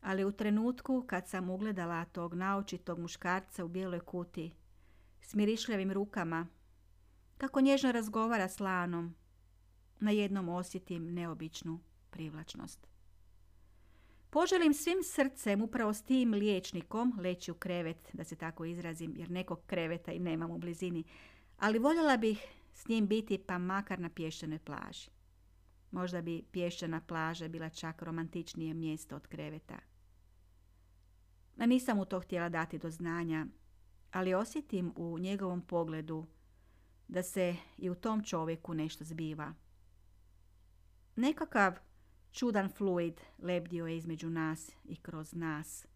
ali 0.00 0.24
u 0.24 0.32
trenutku 0.32 1.04
kad 1.06 1.28
sam 1.28 1.50
ugledala 1.50 2.04
tog 2.04 2.34
naočitog 2.34 2.98
muškarca 2.98 3.64
u 3.64 3.68
bijeloj 3.68 4.00
kuti, 4.00 4.52
s 5.20 5.34
mirišljavim 5.34 5.92
rukama, 5.92 6.46
kako 7.36 7.60
nježno 7.60 7.92
razgovara 7.92 8.48
s 8.48 8.60
Lanom, 8.60 9.14
na 10.00 10.10
jednom 10.10 10.48
osjetim 10.48 11.14
neobičnu 11.14 11.80
privlačnost. 12.10 12.86
Poželim 14.30 14.74
svim 14.74 15.02
srcem 15.02 15.62
upravo 15.62 15.94
s 15.94 16.02
tim 16.02 16.34
liječnikom 16.34 17.18
leći 17.18 17.50
u 17.50 17.54
krevet, 17.54 18.10
da 18.12 18.24
se 18.24 18.36
tako 18.36 18.64
izrazim, 18.64 19.14
jer 19.16 19.30
nekog 19.30 19.60
kreveta 19.66 20.12
i 20.12 20.18
nemam 20.18 20.50
u 20.50 20.58
blizini, 20.58 21.04
ali 21.58 21.78
voljela 21.78 22.16
bih 22.16 22.46
s 22.74 22.88
njim 22.88 23.06
biti 23.06 23.38
pa 23.38 23.58
makar 23.58 24.00
na 24.00 24.08
pješčanoj 24.08 24.58
plaži. 24.58 25.10
Možda 25.90 26.22
bi 26.22 26.42
pješčana 26.52 27.00
plaža 27.00 27.48
bila 27.48 27.68
čak 27.68 28.02
romantičnije 28.02 28.74
mjesto 28.74 29.16
od 29.16 29.26
kreveta. 29.26 29.78
A 31.58 31.66
nisam 31.66 31.96
mu 31.96 32.04
to 32.04 32.20
htjela 32.20 32.48
dati 32.48 32.78
do 32.78 32.90
znanja, 32.90 33.46
ali 34.12 34.34
osjetim 34.34 34.92
u 34.96 35.18
njegovom 35.18 35.62
pogledu 35.62 36.26
da 37.08 37.22
se 37.22 37.56
i 37.78 37.90
u 37.90 37.94
tom 37.94 38.24
čovjeku 38.24 38.74
nešto 38.74 39.04
zbiva. 39.04 39.54
Nekakav 41.16 41.72
čudan 42.32 42.68
fluid 42.68 43.20
lebdio 43.38 43.86
je 43.86 43.96
između 43.96 44.30
nas 44.30 44.70
i 44.84 44.96
kroz 44.96 45.34
nas. 45.34 45.86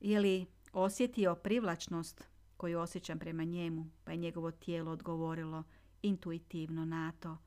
Je 0.00 0.46
osjetio 0.72 1.34
privlačnost 1.34 2.28
koju 2.56 2.80
osjećam 2.80 3.18
prema 3.18 3.44
njemu, 3.44 3.86
pa 4.04 4.12
je 4.12 4.16
njegovo 4.16 4.50
tijelo 4.50 4.92
odgovorilo 4.92 5.62
intuitivno 6.02 6.84
na 6.84 7.12
to. 7.20 7.38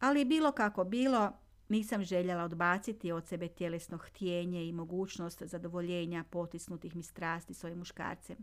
Ali 0.00 0.24
bilo 0.24 0.52
kako 0.52 0.84
bilo, 0.84 1.32
nisam 1.68 2.04
željela 2.04 2.44
odbaciti 2.44 3.12
od 3.12 3.26
sebe 3.26 3.48
tjelesno 3.48 3.98
htjenje 3.98 4.68
i 4.68 4.72
mogućnost 4.72 5.42
zadovoljenja 5.42 6.24
potisnutih 6.30 6.96
mi 6.96 7.02
strasti 7.02 7.54
s 7.54 7.64
ovim 7.64 7.78
muškarcem. 7.78 8.36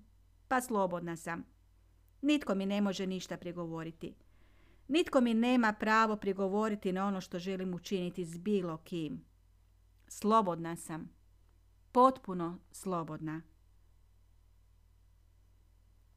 Pa 0.48 0.62
slobodna 0.62 1.16
sam. 1.16 1.44
Nitko 2.22 2.56
mi 2.56 2.66
ne 2.66 2.82
može 2.82 3.08
ništa 3.08 3.38
prigovoriti. 3.38 4.16
Nitko 4.88 5.22
mi 5.22 5.34
nema 5.34 5.74
pravo 5.74 6.16
prigovoriti 6.16 6.92
na 6.92 7.08
ono 7.08 7.22
što 7.22 7.40
želim 7.40 7.74
učiniti 7.74 8.26
s 8.26 8.38
bilo 8.38 8.78
kim. 8.78 9.26
Slobodna 10.08 10.76
sam. 10.76 11.10
Potpuno 11.92 12.60
slobodna. 12.72 13.42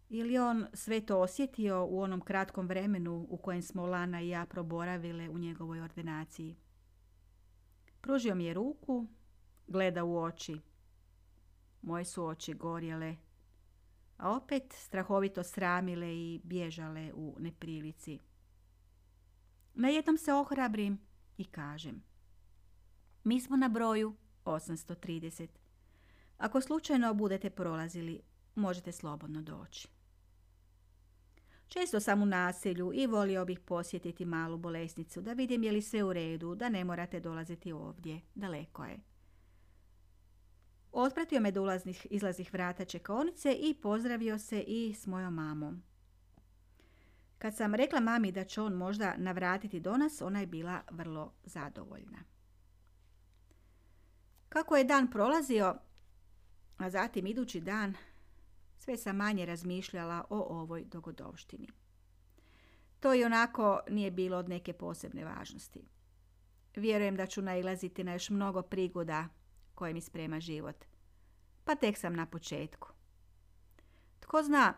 Ili 0.08 0.38
on 0.38 0.66
sve 0.72 1.06
to 1.06 1.20
osjetio 1.20 1.84
u 1.84 2.00
onom 2.00 2.20
kratkom 2.20 2.66
vremenu 2.66 3.26
u 3.30 3.36
kojem 3.36 3.62
smo 3.62 3.86
Lana 3.86 4.20
i 4.20 4.28
ja 4.28 4.46
proboravile 4.46 5.28
u 5.28 5.38
njegovoj 5.38 5.80
ordinaciji. 5.80 6.56
Pružio 8.00 8.34
mi 8.34 8.44
je 8.44 8.54
ruku, 8.54 9.06
gleda 9.66 10.04
u 10.04 10.18
oči. 10.18 10.60
Moje 11.82 12.04
su 12.04 12.24
oči 12.24 12.54
gorjele. 12.54 13.16
a 14.16 14.30
opet 14.30 14.72
strahovito 14.72 15.42
sramile 15.42 16.16
i 16.16 16.40
bježale 16.44 17.12
u 17.14 17.36
neprilici. 17.38 18.18
Na 19.74 19.88
jednom 19.88 20.18
se 20.18 20.32
ohrabrim 20.32 20.98
i 21.36 21.44
kažem. 21.44 22.02
Mi 23.24 23.40
smo 23.40 23.56
na 23.56 23.68
broju 23.68 24.16
830. 24.44 25.48
Ako 26.38 26.60
slučajno 26.60 27.14
budete 27.14 27.50
prolazili, 27.50 28.20
možete 28.54 28.92
slobodno 28.92 29.42
doći. 29.42 29.88
Često 31.68 32.00
sam 32.00 32.22
u 32.22 32.26
naselju 32.26 32.92
i 32.94 33.06
volio 33.06 33.44
bih 33.44 33.60
posjetiti 33.60 34.24
malu 34.24 34.58
bolesnicu, 34.58 35.20
da 35.20 35.32
vidim 35.32 35.62
je 35.62 35.72
li 35.72 35.82
sve 35.82 36.04
u 36.04 36.12
redu, 36.12 36.54
da 36.54 36.68
ne 36.68 36.84
morate 36.84 37.20
dolaziti 37.20 37.72
ovdje, 37.72 38.20
daleko 38.34 38.84
je. 38.84 38.98
Otpratio 40.92 41.40
me 41.40 41.50
do 41.50 41.62
ulaznih, 41.62 42.06
izlaznih 42.10 42.52
vrata 42.52 42.84
čekaonice 42.84 43.52
i 43.52 43.74
pozdravio 43.82 44.38
se 44.38 44.60
i 44.60 44.94
s 44.94 45.06
mojom 45.06 45.34
mamom. 45.34 45.82
Kad 47.38 47.56
sam 47.56 47.74
rekla 47.74 48.00
mami 48.00 48.32
da 48.32 48.44
će 48.44 48.60
on 48.60 48.72
možda 48.72 49.14
navratiti 49.16 49.80
do 49.80 49.96
nas, 49.96 50.22
ona 50.22 50.40
je 50.40 50.46
bila 50.46 50.80
vrlo 50.90 51.32
zadovoljna. 51.44 52.18
Kako 54.48 54.76
je 54.76 54.84
dan 54.84 55.10
prolazio, 55.10 55.74
a 56.78 56.90
zatim 56.90 57.26
idući 57.26 57.60
dan, 57.60 57.94
sve 58.76 58.96
sam 58.96 59.16
manje 59.16 59.46
razmišljala 59.46 60.24
o 60.30 60.60
ovoj 60.60 60.84
dogodovštini. 60.84 61.68
To 63.00 63.14
i 63.14 63.24
onako 63.24 63.80
nije 63.90 64.10
bilo 64.10 64.36
od 64.36 64.48
neke 64.48 64.72
posebne 64.72 65.24
važnosti. 65.24 65.88
Vjerujem 66.76 67.16
da 67.16 67.26
ću 67.26 67.42
nailaziti 67.42 68.04
na 68.04 68.12
još 68.12 68.30
mnogo 68.30 68.62
prigoda 68.62 69.28
koje 69.74 69.94
mi 69.94 70.00
sprema 70.00 70.40
život. 70.40 70.84
Pa 71.64 71.74
tek 71.74 71.98
sam 71.98 72.14
na 72.14 72.26
početku. 72.26 72.88
Tko 74.20 74.42
zna, 74.42 74.74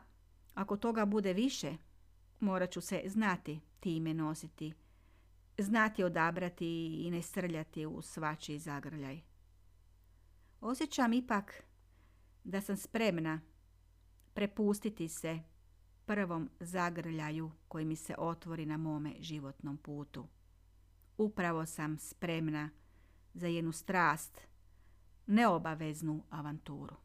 ako 0.54 0.76
toga 0.76 1.04
bude 1.04 1.32
više, 1.32 1.76
morat 2.40 2.70
ću 2.70 2.80
se 2.80 3.02
znati 3.06 3.60
time 3.80 4.14
nositi, 4.14 4.74
znati 5.58 6.04
odabrati 6.04 6.86
i 7.06 7.10
ne 7.10 7.22
srljati 7.22 7.86
u 7.86 8.02
svačiji 8.02 8.58
zagrljaj. 8.58 9.20
Osjećam 10.60 11.12
ipak 11.12 11.62
da 12.44 12.60
sam 12.60 12.76
spremna 12.76 13.40
prepustiti 14.34 15.08
se 15.08 15.40
prvom 16.06 16.50
zagrljaju 16.60 17.50
koji 17.68 17.84
mi 17.84 17.96
se 17.96 18.14
otvori 18.18 18.66
na 18.66 18.76
mome 18.76 19.14
životnom 19.20 19.76
putu. 19.76 20.26
Upravo 21.18 21.66
sam 21.66 21.98
spremna 21.98 22.70
za 23.34 23.46
jednu 23.46 23.72
strast, 23.72 24.40
neobaveznu 25.26 26.24
avanturu. 26.30 26.96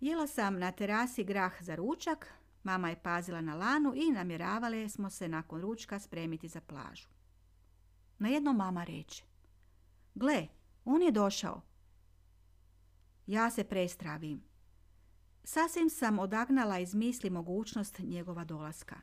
Jela 0.00 0.26
sam 0.26 0.58
na 0.58 0.72
terasi 0.72 1.24
grah 1.24 1.62
za 1.62 1.74
ručak, 1.74 2.32
mama 2.62 2.88
je 2.88 3.02
pazila 3.02 3.40
na 3.40 3.54
lanu 3.54 3.92
i 3.96 4.10
namjeravale 4.10 4.88
smo 4.88 5.10
se 5.10 5.28
nakon 5.28 5.60
ručka 5.60 5.98
spremiti 5.98 6.48
za 6.48 6.60
plažu. 6.60 7.08
Na 8.18 8.28
jedno 8.28 8.52
mama 8.52 8.84
reče, 8.84 9.24
gle, 10.14 10.46
on 10.84 11.02
je 11.02 11.12
došao. 11.12 11.62
Ja 13.26 13.50
se 13.50 13.64
prestravim. 13.64 14.42
Sasvim 15.44 15.90
sam 15.90 16.18
odagnala 16.18 16.78
iz 16.78 16.94
misli 16.94 17.30
mogućnost 17.30 17.98
njegova 17.98 18.44
dolaska. 18.44 18.96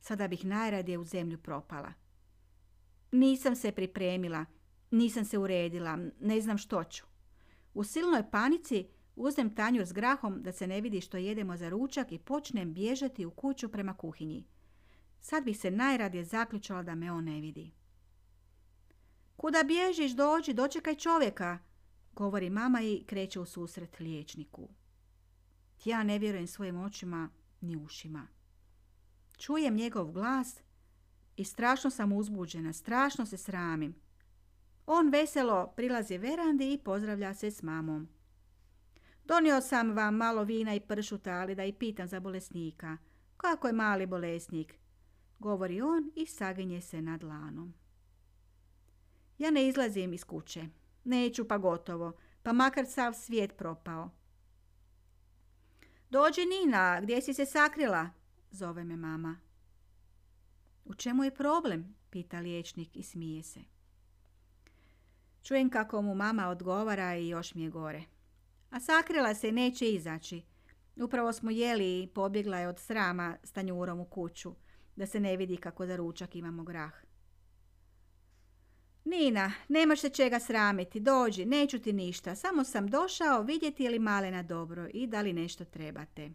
Sada 0.00 0.28
bih 0.28 0.44
najradije 0.44 0.98
u 0.98 1.04
zemlju 1.04 1.38
propala. 1.38 1.92
Nisam 3.12 3.56
se 3.56 3.72
pripremila, 3.72 4.44
nisam 4.90 5.24
se 5.24 5.38
uredila, 5.38 5.98
ne 6.20 6.40
znam 6.40 6.58
što 6.58 6.84
ću. 6.84 7.04
U 7.74 7.84
silnoj 7.84 8.30
panici 8.30 8.88
uzem 9.18 9.54
tanjur 9.54 9.86
s 9.86 9.92
grahom 9.92 10.42
da 10.42 10.52
se 10.52 10.66
ne 10.66 10.80
vidi 10.80 11.00
što 11.00 11.16
jedemo 11.16 11.56
za 11.56 11.68
ručak 11.68 12.12
i 12.12 12.18
počnem 12.18 12.74
bježati 12.74 13.26
u 13.26 13.30
kuću 13.30 13.68
prema 13.68 13.94
kuhinji. 13.94 14.46
Sad 15.20 15.44
bih 15.44 15.58
se 15.58 15.70
najradije 15.70 16.24
zaključala 16.24 16.82
da 16.82 16.94
me 16.94 17.12
on 17.12 17.24
ne 17.24 17.40
vidi. 17.40 17.72
Kuda 19.36 19.62
bježiš, 19.62 20.12
dođi, 20.12 20.52
dočekaj 20.52 20.94
čovjeka, 20.94 21.58
govori 22.12 22.50
mama 22.50 22.80
i 22.82 23.04
kreće 23.06 23.40
u 23.40 23.46
susret 23.46 24.00
liječniku. 24.00 24.68
Ja 25.84 26.02
ne 26.02 26.18
vjerujem 26.18 26.46
svojim 26.46 26.80
očima 26.80 27.30
ni 27.60 27.76
ušima. 27.76 28.26
Čujem 29.38 29.74
njegov 29.74 30.12
glas 30.12 30.60
i 31.36 31.44
strašno 31.44 31.90
sam 31.90 32.12
uzbuđena, 32.12 32.72
strašno 32.72 33.26
se 33.26 33.36
sramim. 33.36 33.94
On 34.86 35.08
veselo 35.08 35.72
prilazi 35.76 36.18
verandi 36.18 36.72
i 36.72 36.78
pozdravlja 36.78 37.34
se 37.34 37.50
s 37.50 37.62
mamom. 37.62 38.08
Donio 39.28 39.60
sam 39.60 39.92
vam 39.92 40.16
malo 40.16 40.44
vina 40.44 40.74
i 40.74 40.80
pršuta, 40.80 41.32
ali 41.32 41.54
da 41.54 41.64
i 41.64 41.72
pitam 41.72 42.08
za 42.08 42.20
bolesnika. 42.20 42.96
Kako 43.36 43.66
je 43.66 43.72
mali 43.72 44.06
bolesnik? 44.06 44.74
Govori 45.38 45.80
on 45.80 46.12
i 46.16 46.26
saginje 46.26 46.80
se 46.80 47.02
nad 47.02 47.22
lanom. 47.22 47.74
Ja 49.38 49.50
ne 49.50 49.68
izlazim 49.68 50.12
iz 50.12 50.24
kuće. 50.24 50.66
Neću 51.04 51.48
pa 51.48 51.58
gotovo, 51.58 52.12
pa 52.42 52.52
makar 52.52 52.86
sav 52.86 53.12
svijet 53.12 53.56
propao. 53.56 54.10
Dođi 56.10 56.40
Nina, 56.40 57.00
gdje 57.00 57.22
si 57.22 57.34
se 57.34 57.46
sakrila? 57.46 58.10
Zove 58.50 58.84
me 58.84 58.96
mama. 58.96 59.40
U 60.84 60.94
čemu 60.94 61.24
je 61.24 61.34
problem? 61.34 61.94
Pita 62.10 62.40
liječnik 62.40 62.96
i 62.96 63.02
smije 63.02 63.42
se. 63.42 63.60
Čujem 65.42 65.70
kako 65.70 66.02
mu 66.02 66.14
mama 66.14 66.48
odgovara 66.48 67.16
i 67.16 67.28
još 67.28 67.54
mi 67.54 67.62
je 67.62 67.70
gore. 67.70 68.04
A 68.70 68.80
sakrila 68.80 69.34
se 69.34 69.52
neće 69.52 69.92
izaći. 69.92 70.42
Upravo 70.96 71.32
smo 71.32 71.50
jeli 71.50 72.02
i 72.02 72.06
pobjegla 72.06 72.58
je 72.58 72.68
od 72.68 72.78
srama 72.78 73.36
s 73.42 73.52
tanjurom 73.52 74.00
u 74.00 74.04
kuću, 74.04 74.54
da 74.96 75.06
se 75.06 75.20
ne 75.20 75.36
vidi 75.36 75.56
kako 75.56 75.86
za 75.86 75.96
ručak 75.96 76.36
imamo 76.36 76.64
grah. 76.64 76.92
Nina, 79.04 79.52
nemaš 79.68 80.00
se 80.00 80.10
čega 80.10 80.40
sramiti, 80.40 81.00
dođi, 81.00 81.44
neću 81.44 81.78
ti 81.78 81.92
ništa, 81.92 82.34
samo 82.34 82.64
sam 82.64 82.88
došao 82.88 83.42
vidjeti 83.42 83.84
je 83.84 83.90
li 83.90 83.98
malena 83.98 84.42
dobro 84.42 84.88
i 84.94 85.06
da 85.06 85.20
li 85.20 85.32
nešto 85.32 85.64
trebate. 85.64 86.30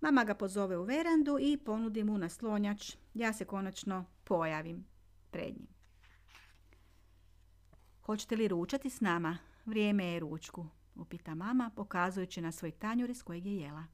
Mama 0.00 0.24
ga 0.24 0.34
pozove 0.34 0.78
u 0.78 0.82
verandu 0.82 1.38
i 1.40 1.56
ponudi 1.56 2.04
mu 2.04 2.18
naslonjač. 2.18 2.96
Ja 3.14 3.32
se 3.32 3.44
konačno 3.44 4.04
pojavim 4.24 4.86
pred 5.30 5.54
njim. 5.54 5.68
Hoćete 8.02 8.36
li 8.36 8.48
ručati 8.48 8.90
s 8.90 9.00
nama? 9.00 9.38
Vrijeme 9.66 10.04
je 10.04 10.20
ručku, 10.20 10.66
upita 10.94 11.34
mama, 11.34 11.70
pokazujući 11.76 12.40
na 12.40 12.52
svoj 12.52 12.70
tanjur 12.70 13.10
iz 13.10 13.22
kojeg 13.22 13.46
je 13.46 13.56
jela. 13.56 13.84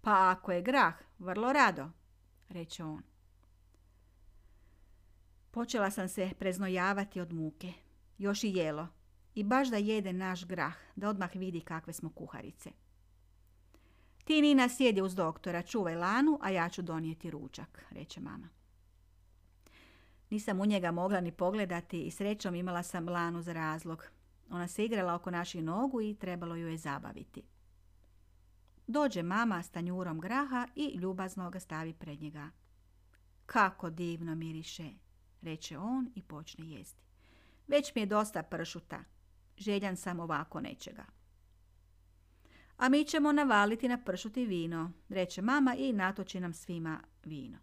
Pa 0.00 0.30
ako 0.30 0.52
je 0.52 0.62
grah, 0.62 0.94
vrlo 1.18 1.52
rado, 1.52 1.90
reče 2.48 2.84
on. 2.84 3.02
Počela 5.50 5.90
sam 5.90 6.08
se 6.08 6.30
preznojavati 6.38 7.20
od 7.20 7.32
muke. 7.32 7.72
Još 8.18 8.44
i 8.44 8.48
jelo. 8.48 8.88
I 9.34 9.44
baš 9.44 9.68
da 9.68 9.76
jede 9.76 10.12
naš 10.12 10.46
grah, 10.46 10.74
da 10.96 11.08
odmah 11.08 11.30
vidi 11.34 11.60
kakve 11.60 11.92
smo 11.92 12.10
kuharice. 12.10 12.70
Ti 14.24 14.42
Nina 14.42 14.68
sjedi 14.68 15.02
uz 15.02 15.14
doktora, 15.14 15.62
čuvaj 15.62 15.94
lanu, 15.94 16.38
a 16.42 16.50
ja 16.50 16.68
ću 16.68 16.82
donijeti 16.82 17.30
ručak, 17.30 17.84
reče 17.90 18.20
mama. 18.20 18.48
Nisam 20.30 20.60
u 20.60 20.66
njega 20.66 20.90
mogla 20.90 21.20
ni 21.20 21.32
pogledati 21.32 22.02
i 22.02 22.10
srećom 22.10 22.54
imala 22.54 22.82
sam 22.82 23.08
lanu 23.08 23.42
za 23.42 23.52
razlog. 23.52 24.04
Ona 24.50 24.68
se 24.68 24.84
igrala 24.84 25.14
oko 25.14 25.30
naših 25.30 25.62
nogu 25.62 26.00
i 26.00 26.14
trebalo 26.14 26.54
ju 26.54 26.68
je 26.68 26.76
zabaviti. 26.76 27.42
Dođe 28.86 29.22
mama 29.22 29.62
s 29.62 29.70
tanjurom 29.70 30.20
graha 30.20 30.68
i 30.74 30.96
ljubazno 30.96 31.50
ga 31.50 31.60
stavi 31.60 31.94
pred 31.94 32.22
njega. 32.22 32.50
Kako 33.46 33.90
divno 33.90 34.34
miriše, 34.34 34.90
reče 35.42 35.78
on 35.78 36.12
i 36.14 36.22
počne 36.22 36.68
jesti. 36.68 37.02
Već 37.68 37.94
mi 37.94 38.02
je 38.02 38.06
dosta 38.06 38.42
pršuta. 38.42 39.04
Željan 39.56 39.96
sam 39.96 40.20
ovako 40.20 40.60
nečega. 40.60 41.04
A 42.76 42.88
mi 42.88 43.04
ćemo 43.04 43.32
navaliti 43.32 43.88
na 43.88 43.98
pršuti 44.04 44.46
vino, 44.46 44.92
reče 45.08 45.42
mama 45.42 45.74
i 45.74 45.92
natoči 45.92 46.40
nam 46.40 46.52
svima 46.52 47.00
vino. 47.24 47.58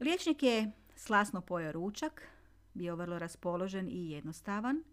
Liječnik 0.00 0.42
je 0.42 0.72
slasno 0.96 1.40
pojao 1.40 1.72
ručak, 1.72 2.28
bio 2.78 2.96
vrlo 2.96 3.18
raspoložen 3.18 3.88
i 3.88 4.10
jednostavan, 4.10 4.84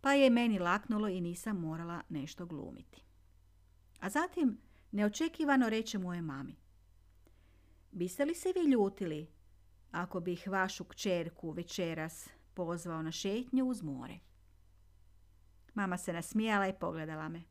pa 0.00 0.12
je 0.12 0.30
meni 0.30 0.58
laknulo 0.58 1.08
i 1.08 1.20
nisam 1.20 1.60
morala 1.60 2.02
nešto 2.08 2.46
glumiti. 2.46 3.02
A 4.00 4.10
zatim 4.10 4.58
neočekivano 4.92 5.68
reče 5.68 5.98
moje 5.98 6.22
mami. 6.22 6.56
Biste 7.92 8.24
li 8.24 8.34
se 8.34 8.52
vi 8.54 8.70
ljutili 8.70 9.26
ako 9.90 10.20
bih 10.20 10.48
vašu 10.48 10.84
kćerku 10.84 11.50
večeras 11.50 12.28
pozvao 12.54 13.02
na 13.02 13.12
šetnju 13.12 13.64
uz 13.64 13.82
more? 13.82 14.18
Mama 15.74 15.98
se 15.98 16.12
nasmijala 16.12 16.68
i 16.68 16.78
pogledala 16.80 17.28
me. 17.28 17.42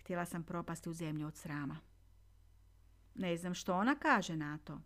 Htjela 0.00 0.24
sam 0.24 0.42
propasti 0.42 0.88
u 0.88 0.92
zemlju 0.92 1.26
od 1.26 1.36
srama. 1.36 1.78
Ne 3.14 3.36
znam 3.36 3.54
što 3.54 3.74
ona 3.74 3.94
kaže 3.94 4.36
na 4.36 4.58
to. 4.58 4.80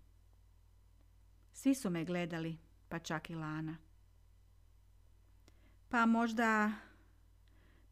Svi 1.52 1.74
su 1.74 1.90
me 1.90 2.04
gledali, 2.04 2.58
pa 2.88 2.98
čak 2.98 3.30
i 3.30 3.34
Lana. 3.34 3.76
Pa 5.90 6.06
možda 6.06 6.72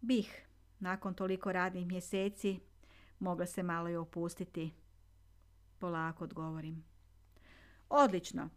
bih, 0.00 0.46
nakon 0.78 1.14
toliko 1.14 1.52
radnih 1.52 1.86
mjeseci, 1.86 2.60
mogla 3.18 3.46
se 3.46 3.62
malo 3.62 3.88
i 3.88 3.96
opustiti. 3.96 4.72
Polako 5.78 6.24
odgovorim. 6.24 6.84
Odlično. 7.88 8.48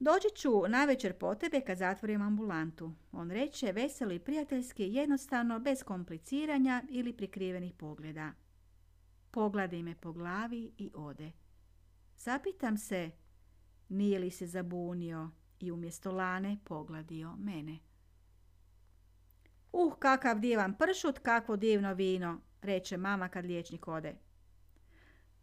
Doći 0.00 0.28
ću 0.36 0.50
večer 0.86 1.18
po 1.18 1.34
tebe 1.34 1.60
kad 1.60 1.78
zatvorim 1.78 2.22
ambulantu. 2.22 2.92
On 3.12 3.30
reče 3.30 3.72
veselo 3.72 4.12
i 4.12 4.18
prijateljski, 4.18 4.82
jednostavno, 4.82 5.58
bez 5.58 5.82
kompliciranja 5.82 6.82
ili 6.88 7.12
prikrivenih 7.12 7.74
pogleda. 7.74 8.32
Pogladi 9.30 9.82
me 9.82 9.94
po 9.94 10.12
glavi 10.12 10.72
i 10.78 10.90
ode. 10.94 11.32
Zapitam 12.16 12.76
se, 12.76 13.10
nije 13.88 14.18
li 14.18 14.30
se 14.30 14.46
zabunio 14.46 15.30
i 15.60 15.70
umjesto 15.72 16.12
lane 16.12 16.58
pogladio 16.64 17.36
mene. 17.36 17.87
Uh, 19.80 19.98
kakav 19.98 20.38
divan 20.38 20.74
pršut, 20.74 21.18
kakvo 21.18 21.56
divno 21.56 21.94
vino, 21.94 22.40
reče 22.62 22.96
mama 22.96 23.28
kad 23.28 23.44
liječnik 23.44 23.88
ode. 23.88 24.14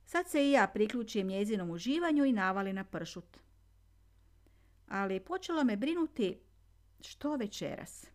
Sad 0.06 0.30
se 0.30 0.48
i 0.48 0.52
ja 0.52 0.68
priključim 0.68 1.28
njezinom 1.28 1.70
uživanju 1.70 2.26
i 2.26 2.34
navali 2.34 2.74
na 2.74 2.84
pršut. 2.84 3.38
Ali 4.88 5.20
počelo 5.20 5.64
me 5.64 5.78
brinuti 5.78 6.40
što 7.02 7.36
večeras. 7.36 8.08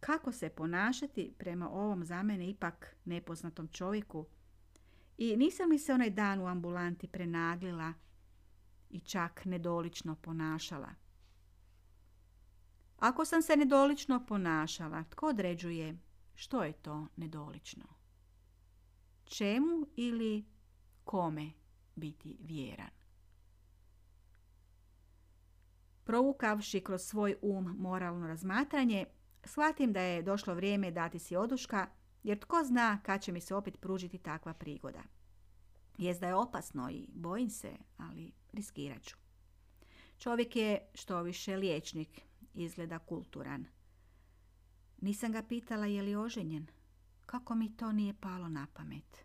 Kako 0.00 0.32
se 0.32 0.48
ponašati 0.48 1.34
prema 1.38 1.70
ovom 1.70 2.04
za 2.04 2.22
mene 2.22 2.50
ipak 2.50 2.96
nepoznatom 3.04 3.68
čovjeku 3.68 4.26
i 5.16 5.36
nisam 5.36 5.70
li 5.70 5.78
se 5.78 5.92
onaj 5.92 6.10
dan 6.10 6.40
u 6.40 6.46
ambulanti 6.46 7.08
prenaglila 7.08 7.92
i 8.90 9.00
čak 9.00 9.44
nedolično 9.44 10.14
ponašala. 10.14 11.07
Ako 12.98 13.24
sam 13.24 13.42
se 13.42 13.56
nedolično 13.56 14.26
ponašala, 14.26 15.04
tko 15.10 15.26
određuje 15.26 15.98
što 16.34 16.64
je 16.64 16.72
to 16.72 17.06
nedolično? 17.16 17.84
Čemu 19.24 19.86
ili 19.96 20.44
kome 21.04 21.50
biti 21.96 22.36
vjeran? 22.40 22.90
Provukavši 26.04 26.80
kroz 26.80 27.02
svoj 27.02 27.36
um 27.42 27.76
moralno 27.78 28.26
razmatranje, 28.26 29.04
shvatim 29.44 29.92
da 29.92 30.00
je 30.00 30.22
došlo 30.22 30.54
vrijeme 30.54 30.90
dati 30.90 31.18
si 31.18 31.36
oduška, 31.36 31.86
jer 32.22 32.38
tko 32.38 32.64
zna 32.64 33.00
kad 33.02 33.22
će 33.22 33.32
mi 33.32 33.40
se 33.40 33.54
opet 33.54 33.80
pružiti 33.80 34.18
takva 34.18 34.54
prigoda. 34.54 35.02
Jest 35.98 36.20
da 36.20 36.26
je 36.26 36.34
opasno 36.34 36.90
i 36.90 37.08
bojim 37.14 37.50
se, 37.50 37.76
ali 37.96 38.32
riskirat 38.52 39.02
ću. 39.02 39.16
Čovjek 40.18 40.56
je 40.56 40.78
što 40.94 41.22
više 41.22 41.56
liječnik, 41.56 42.27
izgleda 42.64 42.98
kulturan. 42.98 43.66
Nisam 45.00 45.32
ga 45.32 45.42
pitala 45.42 45.86
je 45.86 46.02
li 46.02 46.16
oženjen. 46.16 46.66
Kako 47.26 47.54
mi 47.54 47.76
to 47.76 47.92
nije 47.92 48.14
palo 48.20 48.48
na 48.48 48.66
pamet? 48.74 49.24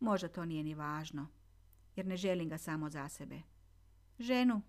Možda 0.00 0.28
to 0.28 0.44
nije 0.44 0.64
ni 0.64 0.74
važno, 0.74 1.28
jer 1.96 2.06
ne 2.06 2.16
želim 2.16 2.48
ga 2.48 2.58
samo 2.58 2.90
za 2.90 3.08
sebe. 3.08 3.42
Ženu, 4.18 4.62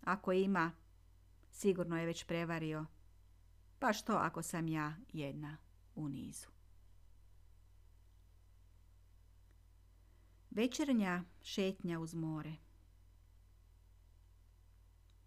ako 0.00 0.32
ima, 0.32 0.72
sigurno 1.50 1.98
je 1.98 2.06
već 2.06 2.24
prevario. 2.24 2.86
Pa 3.78 3.92
što 3.92 4.12
ako 4.12 4.42
sam 4.42 4.68
ja 4.68 4.96
jedna 5.12 5.56
u 5.94 6.08
nizu? 6.08 6.48
Večernja 10.50 11.24
šetnja 11.42 12.00
uz 12.00 12.14
more. 12.14 12.52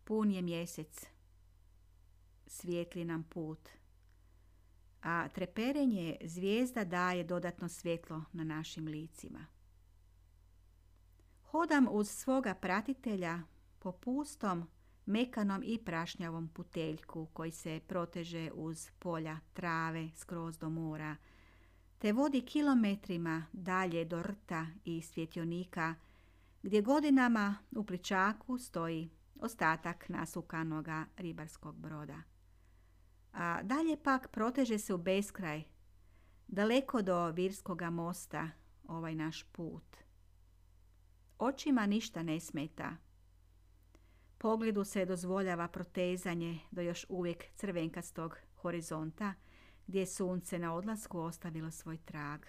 Pun 0.03 0.31
je 0.31 0.41
mjesec, 0.41 1.05
svijetli 2.47 3.05
nam 3.05 3.23
put, 3.23 3.69
a 5.01 5.27
treperenje 5.27 6.17
zvijezda 6.23 6.83
daje 6.83 7.23
dodatno 7.23 7.69
svjetlo 7.69 8.23
na 8.33 8.43
našim 8.43 8.87
licima. 8.87 9.45
Hodam 11.43 11.87
uz 11.91 12.09
svoga 12.09 12.53
pratitelja 12.53 13.39
po 13.79 13.91
pustom, 13.91 14.67
mekanom 15.05 15.63
i 15.65 15.77
prašnjavom 15.77 16.47
puteljku 16.47 17.27
koji 17.33 17.51
se 17.51 17.81
proteže 17.87 18.51
uz 18.53 18.89
polja 18.99 19.39
trave 19.53 20.09
skroz 20.15 20.57
do 20.57 20.69
mora, 20.69 21.15
te 21.97 22.13
vodi 22.13 22.41
kilometrima 22.41 23.45
dalje 23.53 24.05
do 24.05 24.23
rta 24.23 24.67
i 24.85 25.01
svjetionika, 25.01 25.95
gdje 26.63 26.81
godinama 26.81 27.55
u 27.71 27.83
pličaku 27.83 28.57
stoji 28.57 29.09
ostatak 29.39 30.09
nasukanoga 30.09 31.05
ribarskog 31.17 31.75
broda. 31.75 32.34
A 33.35 33.63
dalje 33.63 33.97
pak 34.03 34.27
proteže 34.27 34.79
se 34.79 34.93
u 34.93 34.97
beskraj, 34.97 35.63
daleko 36.47 37.01
do 37.01 37.31
Virskoga 37.31 37.89
mosta, 37.89 38.49
ovaj 38.87 39.15
naš 39.15 39.43
put. 39.43 39.97
Očima 41.39 41.85
ništa 41.85 42.23
ne 42.23 42.39
smeta. 42.39 42.97
Pogledu 44.37 44.83
se 44.83 45.05
dozvoljava 45.05 45.67
protezanje 45.67 46.59
do 46.71 46.81
još 46.81 47.05
uvijek 47.09 47.45
crvenkastog 47.55 48.37
horizonta, 48.55 49.33
gdje 49.87 49.99
je 49.99 50.05
sunce 50.05 50.59
na 50.59 50.75
odlasku 50.75 51.19
ostavilo 51.19 51.71
svoj 51.71 51.97
trag. 51.97 52.45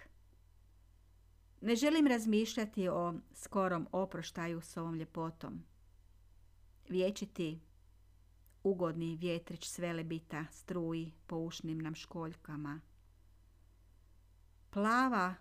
Ne 1.61 1.77
želim 1.77 2.07
razmišljati 2.07 2.89
o 2.89 3.15
skorom 3.33 3.89
oproštaju 3.93 4.61
s 4.61 4.77
ovom 4.77 4.95
ljepotom. 4.95 5.63
Vječiti, 6.89 7.61
ugodni 8.67 9.17
vjetrić 9.17 9.69
svelebita 9.69 10.45
struji 10.51 11.13
po 11.27 11.37
ušnim 11.37 11.79
nam 11.79 11.95
školjkama. 11.95 12.81
Plava, 14.71 15.35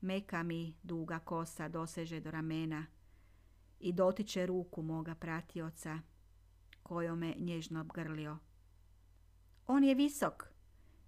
meka 0.00 0.42
mi 0.42 0.74
duga 0.82 1.18
kosa 1.18 1.68
doseže 1.68 2.20
do 2.20 2.30
ramena 2.30 2.86
i 3.80 3.92
dotiče 3.92 4.46
ruku 4.46 4.82
moga 4.82 5.14
pratioca, 5.14 5.98
kojom 6.82 7.18
me 7.18 7.34
nježno 7.38 7.80
obgrlio. 7.80 8.38
On 9.66 9.84
je 9.84 9.94
visok 9.94 10.44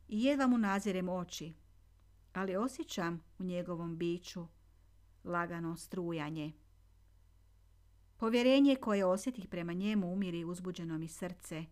i 0.09 0.25
jedva 0.25 0.47
mu 0.47 0.59
nazirem 0.59 1.09
oči, 1.09 1.55
ali 2.33 2.57
osjećam 2.57 3.23
u 3.39 3.45
njegovom 3.45 3.97
biću 3.97 4.47
lagano 5.25 5.77
strujanje. 5.77 6.53
Povjerenje 8.17 8.77
koje 8.77 9.05
osjetih 9.05 9.49
prema 9.49 9.73
njemu 9.73 10.13
umiri 10.13 10.45
uzbuđeno 10.45 10.99
mi 10.99 11.09
srce 11.09 11.65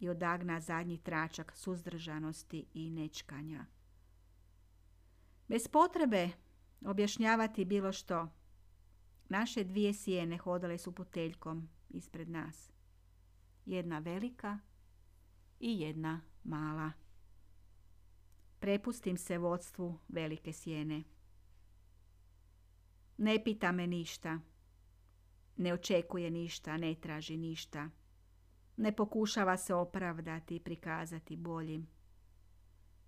i 0.00 0.08
odagna 0.08 0.60
zadnji 0.60 0.98
tračak 0.98 1.52
suzdržanosti 1.56 2.66
i 2.74 2.90
nečkanja. 2.90 3.66
Bez 5.48 5.68
potrebe 5.68 6.30
objašnjavati 6.84 7.64
bilo 7.64 7.92
što, 7.92 8.28
naše 9.28 9.64
dvije 9.64 9.94
sjene 9.94 10.38
hodale 10.38 10.78
su 10.78 10.92
puteljkom 10.92 11.68
ispred 11.90 12.28
nas. 12.28 12.72
Jedna 13.66 13.98
velika 13.98 14.58
i 15.60 15.80
jedna 15.80 16.20
mala. 16.44 16.92
Prepustim 18.58 19.16
se 19.16 19.38
vodstvu 19.38 19.98
velike 20.08 20.52
sjene. 20.52 21.02
Ne 23.16 23.44
pita 23.44 23.72
me 23.72 23.86
ništa. 23.86 24.40
Ne 25.62 25.74
očekuje 25.74 26.30
ništa, 26.30 26.76
ne 26.76 26.94
traži 26.94 27.36
ništa. 27.36 27.90
Ne 28.76 28.92
pokušava 28.96 29.56
se 29.56 29.74
opravdati 29.74 30.56
i 30.56 30.60
prikazati 30.60 31.36
boljim. 31.36 31.86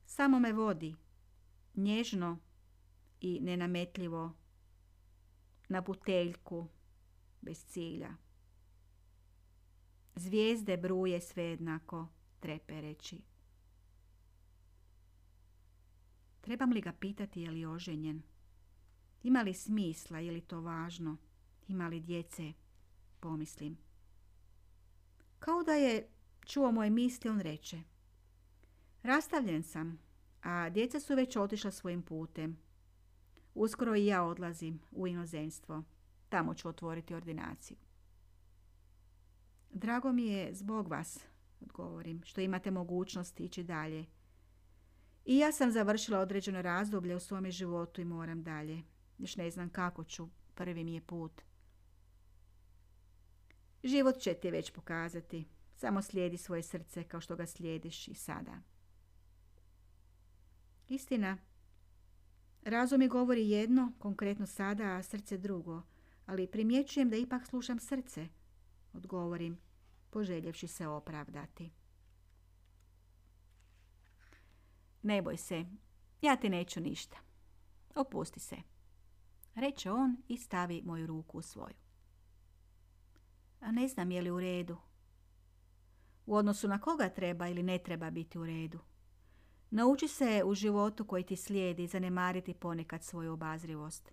Samo 0.06 0.38
me 0.38 0.52
vodi, 0.52 0.94
nježno 1.74 2.38
i 3.20 3.40
nenametljivo, 3.40 4.32
na 5.68 5.82
puteljku, 5.82 6.68
bez 7.40 7.64
cilja. 7.66 8.16
Zvijezde 10.14 10.76
bruje 10.76 11.20
sve 11.20 11.42
jednako, 11.42 12.08
trepereći. 12.40 13.22
Trebam 16.40 16.72
li 16.72 16.80
ga 16.80 16.92
pitati 16.92 17.40
je 17.40 17.50
li 17.50 17.66
oženjen? 17.66 18.22
Ima 19.22 19.42
li 19.42 19.54
smisla, 19.54 20.18
je 20.18 20.32
li 20.32 20.40
to 20.40 20.60
važno? 20.60 21.16
Ima 21.68 21.88
li 21.88 22.00
djece? 22.00 22.52
Pomislim. 23.20 23.78
Kao 25.38 25.62
da 25.62 25.72
je 25.72 26.08
čuo 26.46 26.72
moje 26.72 26.90
misli, 26.90 27.30
on 27.30 27.40
reče. 27.40 27.82
Rastavljen 29.02 29.62
sam, 29.62 29.98
a 30.42 30.70
djeca 30.70 31.00
su 31.00 31.14
već 31.14 31.36
otišla 31.36 31.70
svojim 31.70 32.02
putem. 32.02 32.58
Uskoro 33.54 33.96
i 33.96 34.06
ja 34.06 34.22
odlazim 34.22 34.80
u 34.90 35.06
inozemstvo. 35.06 35.82
Tamo 36.28 36.54
ću 36.54 36.68
otvoriti 36.68 37.14
ordinaciju. 37.14 37.76
Drago 39.70 40.12
mi 40.12 40.26
je 40.26 40.54
zbog 40.54 40.88
vas, 40.88 41.18
odgovorim, 41.60 42.22
što 42.24 42.40
imate 42.40 42.70
mogućnost 42.70 43.40
ići 43.40 43.62
dalje. 43.62 44.06
I 45.24 45.38
ja 45.38 45.52
sam 45.52 45.70
završila 45.70 46.18
određeno 46.18 46.62
razdoblje 46.62 47.16
u 47.16 47.20
svome 47.20 47.50
životu 47.50 48.00
i 48.00 48.04
moram 48.04 48.42
dalje. 48.42 48.82
Još 49.18 49.36
ne 49.36 49.50
znam 49.50 49.70
kako 49.70 50.04
ću, 50.04 50.28
prvi 50.54 50.84
mi 50.84 50.94
je 50.94 51.00
put. 51.00 51.42
Život 53.84 54.18
će 54.18 54.34
ti 54.34 54.50
već 54.50 54.70
pokazati. 54.70 55.48
Samo 55.74 56.02
slijedi 56.02 56.36
svoje 56.36 56.62
srce 56.62 57.04
kao 57.04 57.20
što 57.20 57.36
ga 57.36 57.46
slijediš 57.46 58.08
i 58.08 58.14
sada. 58.14 58.60
Istina, 60.88 61.38
razum 62.62 62.98
mi 62.98 63.08
govori 63.08 63.50
jedno, 63.50 63.92
konkretno 63.98 64.46
sada, 64.46 64.84
a 64.84 65.02
srce 65.02 65.38
drugo, 65.38 65.82
ali 66.26 66.46
primjećujem 66.46 67.10
da 67.10 67.16
ipak 67.16 67.46
slušam 67.46 67.78
srce, 67.78 68.28
odgovorim, 68.92 69.58
poželjevši 70.10 70.66
se 70.66 70.86
opravdati. 70.86 71.70
Ne 75.02 75.22
boj 75.22 75.36
se, 75.36 75.64
ja 76.22 76.36
ti 76.36 76.48
neću 76.48 76.80
ništa. 76.80 77.16
Opusti 77.94 78.40
se, 78.40 78.56
reče 79.54 79.90
on 79.90 80.16
i 80.28 80.38
stavi 80.38 80.82
moju 80.84 81.06
ruku 81.06 81.38
u 81.38 81.42
svoju. 81.42 81.83
A 83.64 83.72
ne 83.72 83.88
znam 83.88 84.10
je 84.10 84.22
li 84.22 84.30
u 84.30 84.40
redu. 84.40 84.76
U 86.26 86.34
odnosu 86.34 86.68
na 86.68 86.80
koga 86.80 87.08
treba 87.08 87.48
ili 87.48 87.62
ne 87.62 87.78
treba 87.78 88.10
biti 88.10 88.38
u 88.38 88.46
redu. 88.46 88.78
Nauči 89.70 90.08
se 90.08 90.42
u 90.46 90.54
životu 90.54 91.04
koji 91.04 91.24
ti 91.24 91.36
slijedi 91.36 91.86
zanemariti 91.86 92.54
ponekad 92.54 93.02
svoju 93.02 93.32
obazrivost. 93.32 94.12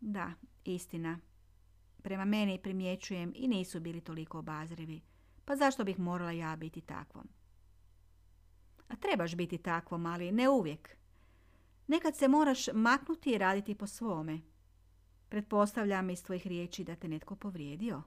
Da, 0.00 0.32
istina. 0.64 1.18
Prema 2.02 2.24
meni 2.24 2.62
primjećujem 2.62 3.32
i 3.36 3.48
nisu 3.48 3.80
bili 3.80 4.00
toliko 4.00 4.38
obazrivi. 4.38 5.00
Pa 5.44 5.56
zašto 5.56 5.84
bih 5.84 5.98
morala 5.98 6.32
ja 6.32 6.56
biti 6.56 6.80
takvom? 6.80 7.28
A 8.88 8.96
trebaš 8.96 9.34
biti 9.34 9.58
takvom, 9.58 10.06
ali 10.06 10.32
ne 10.32 10.48
uvijek. 10.48 10.96
Nekad 11.86 12.16
se 12.16 12.28
moraš 12.28 12.66
maknuti 12.72 13.30
i 13.30 13.38
raditi 13.38 13.74
po 13.74 13.86
svome. 13.86 14.51
Pretpostavljam 15.32 16.10
iz 16.10 16.22
tvojih 16.22 16.46
riječi 16.46 16.84
da 16.84 16.96
te 16.96 17.08
netko 17.08 17.36
povrijedio. 17.36 18.02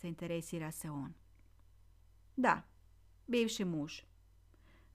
Zainteresira 0.00 0.72
se 0.72 0.90
on. 0.90 1.12
Da, 2.36 2.62
bivši 3.26 3.64
muž. 3.64 4.00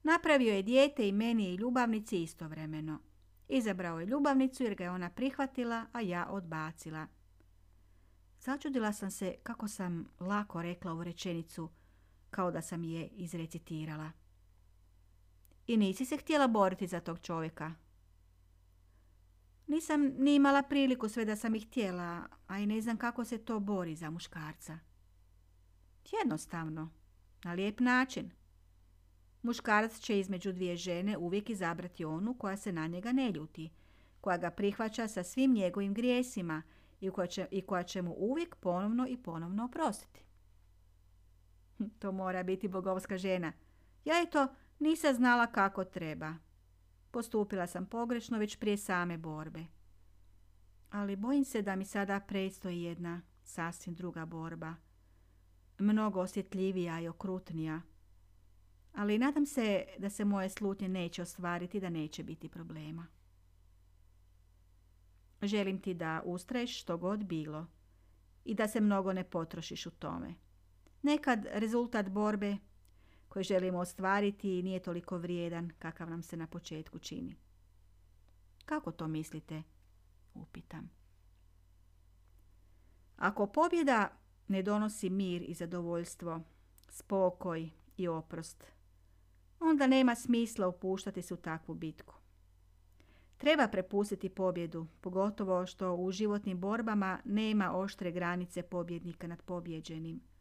Napravio 0.02 0.54
je 0.54 0.62
dijete 0.62 1.08
i 1.08 1.12
meni 1.12 1.50
i 1.50 1.54
ljubavnici 1.54 2.22
istovremeno. 2.22 2.98
Izabrao 3.48 4.00
je 4.00 4.06
ljubavnicu 4.06 4.62
jer 4.62 4.74
ga 4.74 4.84
je 4.84 4.90
ona 4.90 5.10
prihvatila, 5.10 5.86
a 5.92 6.00
ja 6.00 6.26
odbacila. 6.30 7.06
Začudila 8.40 8.92
sam 8.92 9.10
se 9.10 9.34
kako 9.42 9.68
sam 9.68 10.08
lako 10.20 10.62
rekla 10.62 10.92
ovu 10.92 11.04
rečenicu, 11.04 11.70
kao 12.30 12.50
da 12.50 12.62
sam 12.62 12.84
je 12.84 13.08
izrecitirala. 13.08 14.10
I 15.66 15.76
nisi 15.76 16.04
se 16.04 16.16
htjela 16.16 16.48
boriti 16.48 16.86
za 16.86 17.00
tog 17.00 17.18
čovjeka? 17.20 17.74
Nisam 19.66 20.00
ni 20.18 20.34
imala 20.34 20.62
priliku 20.62 21.08
sve 21.08 21.24
da 21.24 21.36
sam 21.36 21.54
ih 21.54 21.66
htjela, 21.66 22.26
a 22.46 22.58
i 22.58 22.66
ne 22.66 22.80
znam 22.80 22.96
kako 22.96 23.24
se 23.24 23.38
to 23.38 23.60
bori 23.60 23.94
za 23.94 24.10
muškarca. 24.10 24.78
Jednostavno, 26.20 26.90
na 27.44 27.52
lijep 27.52 27.80
način. 27.80 28.30
Muškarac 29.42 29.98
će 29.98 30.18
između 30.18 30.52
dvije 30.52 30.76
žene 30.76 31.16
uvijek 31.16 31.50
izabrati 31.50 32.04
onu 32.04 32.34
koja 32.34 32.56
se 32.56 32.72
na 32.72 32.86
njega 32.86 33.12
ne 33.12 33.30
ljuti, 33.30 33.70
koja 34.20 34.36
ga 34.36 34.50
prihvaća 34.50 35.08
sa 35.08 35.22
svim 35.22 35.52
njegovim 35.52 35.94
grijesima 35.94 36.62
i 37.00 37.10
koja 37.10 37.26
će, 37.26 37.46
i 37.50 37.62
koja 37.62 37.82
će 37.82 38.02
mu 38.02 38.14
uvijek 38.18 38.54
ponovno 38.54 39.06
i 39.08 39.16
ponovno 39.16 39.64
oprostiti. 39.64 40.24
To 41.98 42.12
mora 42.12 42.42
biti 42.42 42.68
bogovska 42.68 43.18
žena. 43.18 43.52
Ja 44.04 44.14
je 44.14 44.30
to 44.30 44.46
nisam 44.78 45.14
znala 45.14 45.46
kako 45.46 45.84
treba. 45.84 46.34
Postupila 47.12 47.66
sam 47.66 47.86
pogrešno 47.86 48.38
već 48.38 48.56
prije 48.56 48.76
same 48.76 49.18
borbe. 49.18 49.64
Ali 50.90 51.16
bojim 51.16 51.44
se 51.44 51.62
da 51.62 51.76
mi 51.76 51.84
sada 51.84 52.20
predstoji 52.20 52.82
jedna 52.82 53.22
sasvim 53.44 53.94
druga 53.94 54.26
borba. 54.26 54.74
Mnogo 55.78 56.20
osjetljivija 56.20 57.00
i 57.00 57.08
okrutnija 57.08 57.80
ali 58.94 59.18
nadam 59.18 59.46
se 59.46 59.84
da 59.98 60.10
se 60.10 60.24
moje 60.24 60.48
slutnje 60.48 60.88
neće 60.88 61.22
ostvariti, 61.22 61.80
da 61.80 61.90
neće 61.90 62.22
biti 62.22 62.48
problema. 62.48 63.06
Želim 65.42 65.80
ti 65.80 65.94
da 65.94 66.22
ustraješ 66.24 66.80
što 66.80 66.96
god 66.96 67.24
bilo 67.24 67.66
i 68.44 68.54
da 68.54 68.68
se 68.68 68.80
mnogo 68.80 69.12
ne 69.12 69.24
potrošiš 69.24 69.86
u 69.86 69.90
tome. 69.90 70.34
Nekad 71.02 71.46
rezultat 71.52 72.08
borbe 72.08 72.56
koji 73.32 73.44
želimo 73.44 73.78
ostvariti 73.78 74.62
nije 74.62 74.82
toliko 74.82 75.18
vrijedan 75.18 75.70
kakav 75.78 76.10
nam 76.10 76.22
se 76.22 76.36
na 76.36 76.46
početku 76.46 76.98
čini. 76.98 77.36
Kako 78.64 78.92
to 78.92 79.08
mislite? 79.08 79.62
Upitam. 80.34 80.90
Ako 83.16 83.46
pobjeda 83.46 84.08
ne 84.48 84.62
donosi 84.62 85.10
mir 85.10 85.42
i 85.42 85.54
zadovoljstvo, 85.54 86.40
spokoj 86.88 87.70
i 87.96 88.08
oprost, 88.08 88.64
onda 89.60 89.86
nema 89.86 90.14
smisla 90.14 90.68
upuštati 90.68 91.22
se 91.22 91.34
u 91.34 91.36
takvu 91.36 91.74
bitku. 91.74 92.14
Treba 93.36 93.68
prepustiti 93.68 94.28
pobjedu, 94.28 94.86
pogotovo 95.00 95.66
što 95.66 95.94
u 95.94 96.10
životnim 96.10 96.60
borbama 96.60 97.18
nema 97.24 97.76
oštre 97.76 98.10
granice 98.10 98.62
pobjednika 98.62 99.26
nad 99.26 99.42
pobjeđenim. 99.42 100.31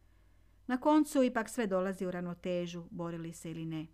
Na 0.68 0.78
koncu 0.78 1.24
ipak 1.24 1.50
sve 1.50 1.68
dolazi 1.68 2.06
u 2.06 2.12
ravnotežu, 2.12 2.84
borili 2.92 3.34
se 3.34 3.52
ili 3.52 3.66
ne. 3.66 3.88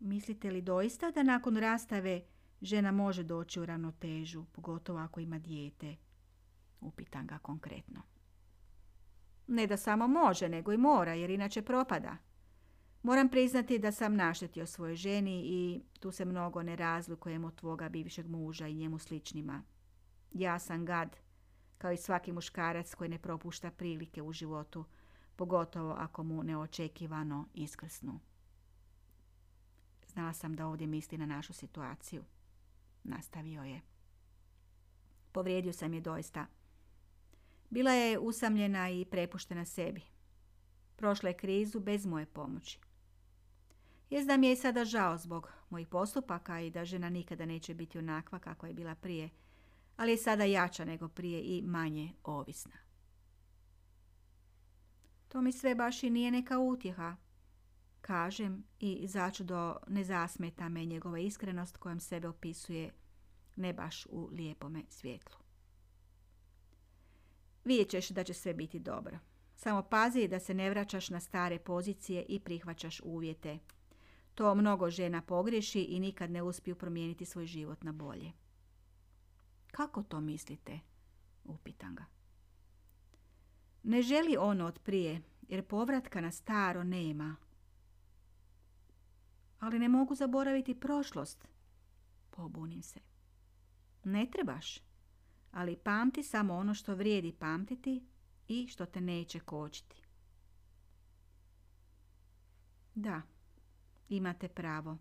Mislite 0.00 0.50
li 0.50 0.62
doista 0.62 1.10
da 1.10 1.22
nakon 1.22 1.56
rastave 1.56 2.22
žena 2.62 2.92
može 2.92 3.22
doći 3.22 3.60
u 3.60 3.66
ravnotežu, 3.66 4.44
pogotovo 4.44 4.98
ako 4.98 5.20
ima 5.20 5.38
dijete? 5.38 5.96
Upitam 6.80 7.26
ga 7.26 7.38
konkretno. 7.38 8.02
Ne 9.46 9.66
da 9.66 9.76
samo 9.76 10.08
može, 10.08 10.48
nego 10.48 10.72
i 10.72 10.76
mora, 10.76 11.14
jer 11.14 11.30
inače 11.30 11.62
propada. 11.62 12.16
Moram 13.02 13.28
priznati 13.28 13.78
da 13.78 13.92
sam 13.92 14.14
naštetio 14.14 14.66
svojoj 14.66 14.96
ženi 14.96 15.42
i 15.44 15.82
tu 16.00 16.12
se 16.12 16.24
mnogo 16.24 16.62
ne 16.62 16.76
razlikujem 16.76 17.44
od 17.44 17.54
tvoga 17.54 17.88
bivšeg 17.88 18.26
muža 18.26 18.66
i 18.66 18.74
njemu 18.74 18.98
sličnima. 18.98 19.62
Ja 20.32 20.58
sam 20.58 20.84
gad, 20.84 21.16
kao 21.78 21.92
i 21.92 21.96
svaki 21.96 22.32
muškarac 22.32 22.94
koji 22.94 23.10
ne 23.10 23.18
propušta 23.18 23.70
prilike 23.70 24.22
u 24.22 24.32
životu, 24.32 24.84
pogotovo 25.36 25.94
ako 25.98 26.22
mu 26.22 26.42
neočekivano 26.42 27.48
iskrsnu. 27.54 28.20
Znala 30.08 30.32
sam 30.32 30.56
da 30.56 30.66
ovdje 30.66 30.86
misli 30.86 31.18
na 31.18 31.26
našu 31.26 31.52
situaciju. 31.52 32.24
Nastavio 33.04 33.62
je. 33.62 33.80
Povrijedio 35.32 35.72
sam 35.72 35.94
je 35.94 36.00
doista. 36.00 36.46
Bila 37.70 37.90
je 37.92 38.18
usamljena 38.18 38.90
i 38.90 39.04
prepuštena 39.04 39.64
sebi. 39.64 40.02
Prošla 40.96 41.28
je 41.28 41.36
krizu 41.36 41.80
bez 41.80 42.06
moje 42.06 42.26
pomoći. 42.26 42.78
Jest 44.10 44.26
da 44.26 44.36
mi 44.36 44.46
je 44.46 44.56
sada 44.56 44.84
žao 44.84 45.18
zbog 45.18 45.52
mojih 45.70 45.88
postupaka 45.88 46.60
i 46.60 46.70
da 46.70 46.84
žena 46.84 47.10
nikada 47.10 47.46
neće 47.46 47.74
biti 47.74 47.98
onakva 47.98 48.38
kako 48.38 48.66
je 48.66 48.74
bila 48.74 48.94
prije, 48.94 49.30
ali 49.96 50.10
je 50.10 50.16
sada 50.16 50.44
jača 50.44 50.84
nego 50.84 51.08
prije 51.08 51.40
i 51.40 51.62
manje 51.62 52.12
ovisna. 52.24 52.76
To 55.28 55.40
mi 55.40 55.52
sve 55.52 55.74
baš 55.74 56.02
i 56.02 56.10
nije 56.10 56.30
neka 56.30 56.58
utjeha, 56.58 57.16
kažem 58.00 58.64
i 58.80 59.06
začudo 59.08 59.76
ne 59.88 60.04
zasmeta 60.04 60.68
me 60.68 60.84
njegova 60.84 61.18
iskrenost 61.18 61.76
kojom 61.76 62.00
sebe 62.00 62.28
opisuje 62.28 62.92
ne 63.56 63.72
baš 63.72 64.06
u 64.06 64.28
lijepome 64.32 64.82
svjetlu. 64.88 65.38
Vidjet 67.64 67.88
ćeš 67.88 68.08
da 68.08 68.24
će 68.24 68.34
sve 68.34 68.54
biti 68.54 68.78
dobro. 68.78 69.18
Samo 69.56 69.82
pazi 69.82 70.28
da 70.28 70.40
se 70.40 70.54
ne 70.54 70.70
vraćaš 70.70 71.10
na 71.10 71.20
stare 71.20 71.58
pozicije 71.58 72.24
i 72.28 72.40
prihvaćaš 72.40 73.00
uvjete 73.04 73.58
to 74.36 74.54
mnogo 74.54 74.90
žena 74.90 75.22
pogriješi 75.22 75.82
i 75.82 76.00
nikad 76.00 76.30
ne 76.30 76.42
uspiju 76.42 76.74
promijeniti 76.74 77.24
svoj 77.24 77.46
život 77.46 77.82
na 77.82 77.92
bolje. 77.92 78.32
Kako 79.76 80.02
to 80.02 80.20
mislite? 80.20 80.80
Upitam 81.44 81.94
ga. 81.94 82.04
Ne 83.82 84.02
želi 84.02 84.36
ono 84.38 84.66
od 84.66 84.78
prije, 84.78 85.22
jer 85.48 85.66
povratka 85.66 86.20
na 86.20 86.30
staro 86.30 86.84
nema. 86.84 87.36
Ali 89.60 89.78
ne 89.78 89.88
mogu 89.88 90.14
zaboraviti 90.14 90.80
prošlost. 90.80 91.48
Pobunim 92.30 92.82
se. 92.82 93.00
Ne 94.04 94.30
trebaš, 94.32 94.80
ali 95.52 95.76
pamti 95.76 96.22
samo 96.22 96.54
ono 96.54 96.74
što 96.74 96.94
vrijedi 96.94 97.32
pamtiti 97.32 98.06
i 98.48 98.68
što 98.68 98.86
te 98.86 99.00
neće 99.00 99.40
kočiti. 99.40 100.02
Da, 102.94 103.22
Imate 104.08 104.48
pravo. 104.48 104.98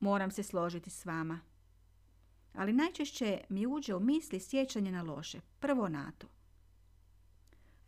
Moram 0.00 0.30
se 0.30 0.42
složiti 0.42 0.90
s 0.90 1.04
vama. 1.04 1.40
Ali 2.58 2.72
najčešće 2.72 3.40
mi 3.48 3.66
uđe 3.66 3.94
u 3.94 4.00
misli 4.00 4.40
sjećanje 4.40 4.92
na 4.92 5.02
loše. 5.02 5.40
Prvo 5.60 5.88
na 5.88 6.12
to. 6.18 6.26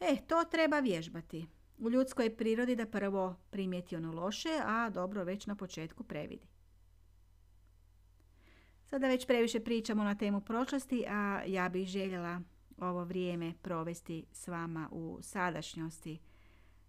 E, 0.01 0.17
to 0.27 0.45
treba 0.45 0.81
vježbati. 0.81 1.47
U 1.79 1.91
ljudskoj 1.91 2.37
prirodi 2.37 2.77
da 2.77 2.87
prvo 2.87 3.37
primijeti 3.51 3.97
ono 3.97 4.13
loše, 4.13 4.61
a 4.65 4.91
dobro 4.91 5.25
već 5.25 5.47
na 5.47 5.55
početku 5.55 6.05
previdi. 6.05 6.47
Sada 8.85 9.09
već 9.09 9.27
previše 9.27 9.61
pričamo 9.61 10.05
na 10.05 10.15
temu 10.15 10.41
prošlosti, 10.41 11.05
a 11.09 11.43
ja 11.47 11.69
bih 11.69 11.89
željela 11.89 12.41
ovo 12.79 13.05
vrijeme 13.05 13.55
provesti 13.63 14.25
s 14.33 14.49
vama 14.49 14.89
u 14.93 15.19
sadašnjosti, 15.23 16.19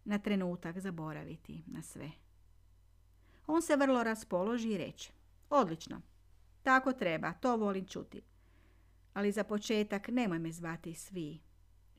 na 0.06 0.20
trenutak 0.20 0.80
zaboraviti 0.80 1.63
na 1.67 1.82
sve. 1.82 2.12
On 3.48 3.62
se 3.62 3.76
vrlo 3.76 4.04
raspoloži 4.04 4.70
i 4.70 4.78
reče, 4.78 5.12
odlično, 5.50 6.02
tako 6.63 6.93
treba, 6.93 7.34
to 7.34 7.58
volim 7.58 7.86
čuti. 7.86 8.21
Ali 9.13 9.32
za 9.32 9.43
početak 9.43 10.08
nemoj 10.08 10.39
me 10.39 10.52
zvati 10.52 10.93
svi. 10.93 11.39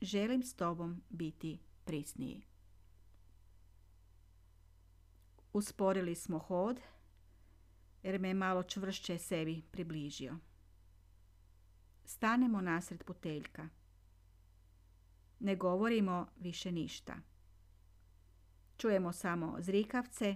Želim 0.01 0.43
s 0.43 0.53
tobom 0.53 1.01
biti 1.09 1.59
prisniji. 1.85 2.45
Usporili 5.53 6.15
smo 6.15 6.39
hod, 6.39 6.79
jer 8.03 8.19
me 8.19 8.27
je 8.27 8.33
malo 8.33 8.63
čvršće 8.63 9.17
sebi 9.17 9.61
približio. 9.71 10.37
Stanemo 12.05 12.61
nasred 12.61 13.03
puteljka. 13.03 13.69
Ne 15.39 15.55
govorimo 15.55 16.27
više 16.35 16.71
ništa. 16.71 17.15
Čujemo 18.77 19.11
samo 19.11 19.55
zrikavce, 19.59 20.35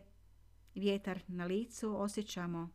vjetar 0.76 1.20
na 1.28 1.46
licu 1.46 2.02
osjećamo 2.02 2.70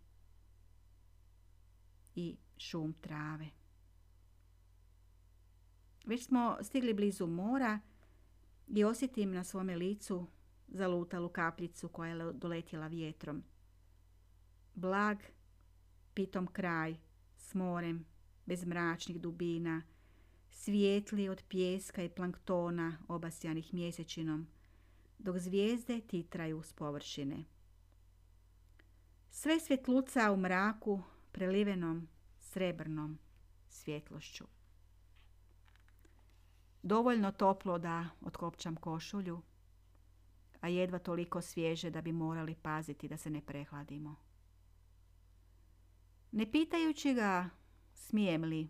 i 2.14 2.36
šum 2.58 2.92
trave. 3.00 3.50
Već 6.06 6.26
smo 6.26 6.56
stigli 6.62 6.94
blizu 6.94 7.26
mora 7.26 7.80
i 8.68 8.84
osjetim 8.84 9.32
na 9.32 9.44
svome 9.44 9.76
licu 9.76 10.26
zalutalu 10.68 11.28
kapljicu 11.28 11.88
koja 11.88 12.14
je 12.14 12.32
doletjela 12.32 12.86
vjetrom. 12.86 13.42
Blag, 14.74 15.18
pitom 16.14 16.46
kraj, 16.46 16.96
s 17.36 17.54
morem, 17.54 18.06
bez 18.46 18.64
mračnih 18.64 19.20
dubina, 19.20 19.82
svijetli 20.50 21.28
od 21.28 21.42
pjeska 21.48 22.02
i 22.02 22.08
planktona 22.08 22.98
obasjanih 23.08 23.74
mjesečinom, 23.74 24.46
dok 25.18 25.38
zvijezde 25.38 26.00
titraju 26.00 26.62
s 26.62 26.72
površine. 26.72 27.44
Sve 29.30 29.60
svjetluca 29.60 30.32
u 30.32 30.36
mraku 30.36 31.02
prelivenom 31.32 32.08
srebrnom 32.38 33.18
svjetlošću. 33.68 34.44
Dovoljno 36.82 37.32
toplo 37.32 37.78
da 37.78 38.06
otkopčam 38.20 38.76
košulju, 38.76 39.42
a 40.60 40.68
jedva 40.68 40.98
toliko 40.98 41.40
svježe 41.40 41.90
da 41.90 42.02
bi 42.02 42.12
morali 42.12 42.54
paziti 42.54 43.08
da 43.08 43.16
se 43.16 43.30
ne 43.30 43.40
prehladimo. 43.40 44.16
Ne 46.32 46.52
pitajući 46.52 47.14
ga 47.14 47.50
smijem 47.94 48.44
li, 48.44 48.68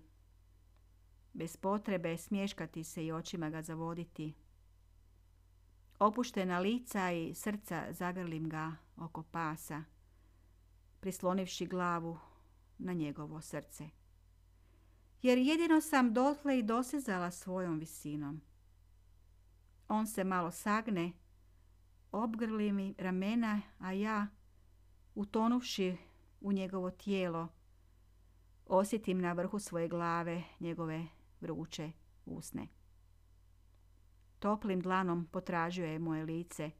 bez 1.33 1.57
potrebe 1.57 2.16
smješkati 2.16 2.85
se 2.85 3.07
i 3.07 3.12
očima 3.12 3.51
ga 3.51 3.62
zavoditi, 3.62 4.35
opuštena 5.98 6.59
lica 6.59 7.12
i 7.12 7.35
srca 7.35 7.87
zagrlim 7.90 8.48
ga 8.48 8.72
oko 8.96 9.22
pasa, 9.22 9.85
prislonivši 11.01 11.66
glavu 11.66 12.18
na 12.84 12.92
njegovo 12.92 13.40
srce. 13.40 13.88
Jer 15.22 15.38
jedino 15.38 15.80
sam 15.80 16.14
dotle 16.14 16.58
i 16.58 16.62
dosezala 16.62 17.30
svojom 17.30 17.78
visinom. 17.78 18.40
On 19.88 20.06
se 20.06 20.24
malo 20.24 20.50
sagne, 20.50 21.12
obgrli 22.12 22.72
mi 22.72 22.94
ramena, 22.98 23.60
a 23.78 23.92
ja, 23.92 24.26
utonuvši 25.14 25.96
u 26.40 26.52
njegovo 26.52 26.90
tijelo, 26.90 27.48
osjetim 28.66 29.20
na 29.20 29.32
vrhu 29.32 29.58
svoje 29.58 29.88
glave 29.88 30.42
njegove 30.60 31.06
vruće 31.40 31.92
usne. 32.26 32.68
Toplim 34.38 34.80
dlanom 34.80 35.26
potražio 35.26 35.86
je 35.86 35.98
moje 35.98 36.24
lice, 36.24 36.70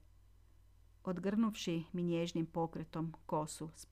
odgrnuvši 1.05 1.85
mi 1.93 2.03
nježnim 2.03 2.47
pokretom 2.47 3.15
kosu 3.27 3.71
s. 3.75 3.87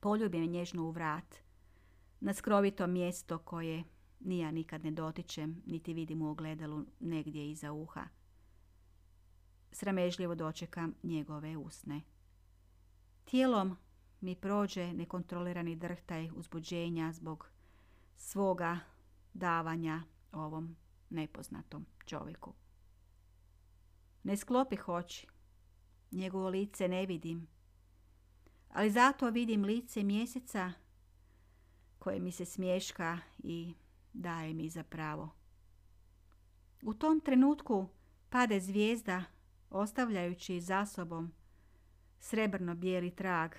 Poljubim 0.00 0.50
nježno 0.50 0.84
u 0.84 0.90
vrat, 0.90 1.36
na 2.20 2.34
skrovito 2.34 2.86
mjesto 2.86 3.38
koje 3.38 3.84
nija 4.20 4.50
nikad 4.50 4.84
ne 4.84 4.90
dotičem, 4.90 5.62
niti 5.66 5.94
vidim 5.94 6.22
u 6.22 6.30
ogledalu 6.30 6.84
negdje 7.00 7.50
iza 7.50 7.72
uha. 7.72 8.04
Sramežljivo 9.72 10.34
dočekam 10.34 10.94
njegove 11.02 11.56
usne. 11.56 12.00
Tijelom 13.24 13.76
mi 14.20 14.36
prođe 14.36 14.92
nekontrolirani 14.92 15.76
drhtaj 15.76 16.30
uzbuđenja 16.34 17.12
zbog 17.12 17.50
svoga 18.16 18.78
davanja 19.34 20.02
ovom 20.32 20.76
nepoznatom 21.10 21.86
čovjeku. 22.06 22.54
Ne 24.22 24.36
sklopih 24.36 24.88
oči, 24.88 25.26
njegovo 26.10 26.48
lice 26.48 26.88
ne 26.88 27.06
vidim, 27.06 27.48
ali 28.72 28.90
zato 28.90 29.30
vidim 29.30 29.64
lice 29.64 30.02
mjeseca 30.02 30.72
koje 31.98 32.20
mi 32.20 32.32
se 32.32 32.44
smješka 32.44 33.18
i 33.38 33.74
daje 34.12 34.54
mi 34.54 34.68
za 34.68 34.82
pravo. 34.82 35.30
U 36.82 36.94
tom 36.94 37.20
trenutku 37.20 37.88
pade 38.28 38.60
zvijezda 38.60 39.24
ostavljajući 39.70 40.60
za 40.60 40.86
sobom 40.86 41.32
srebrno-bijeli 42.20 43.10
trag. 43.10 43.54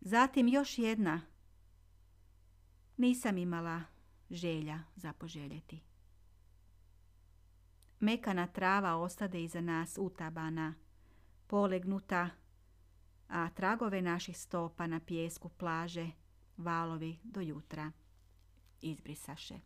Zatim 0.00 0.48
još 0.48 0.78
jedna. 0.78 1.20
Nisam 2.96 3.38
imala 3.38 3.82
želja 4.30 4.80
za 4.96 5.12
poželjeti. 5.12 5.80
Mekana 8.00 8.46
trava 8.46 8.96
ostade 8.96 9.42
iza 9.42 9.60
nas 9.60 9.98
utabana, 9.98 10.74
polegnuta, 11.46 12.30
a 13.28 13.50
tragove 13.50 14.02
naših 14.02 14.38
stopa 14.38 14.86
na 14.86 15.00
pijesku 15.00 15.48
plaže 15.48 16.06
valovi 16.56 17.18
do 17.22 17.40
jutra 17.40 17.92
izbrisaše. 18.80 19.60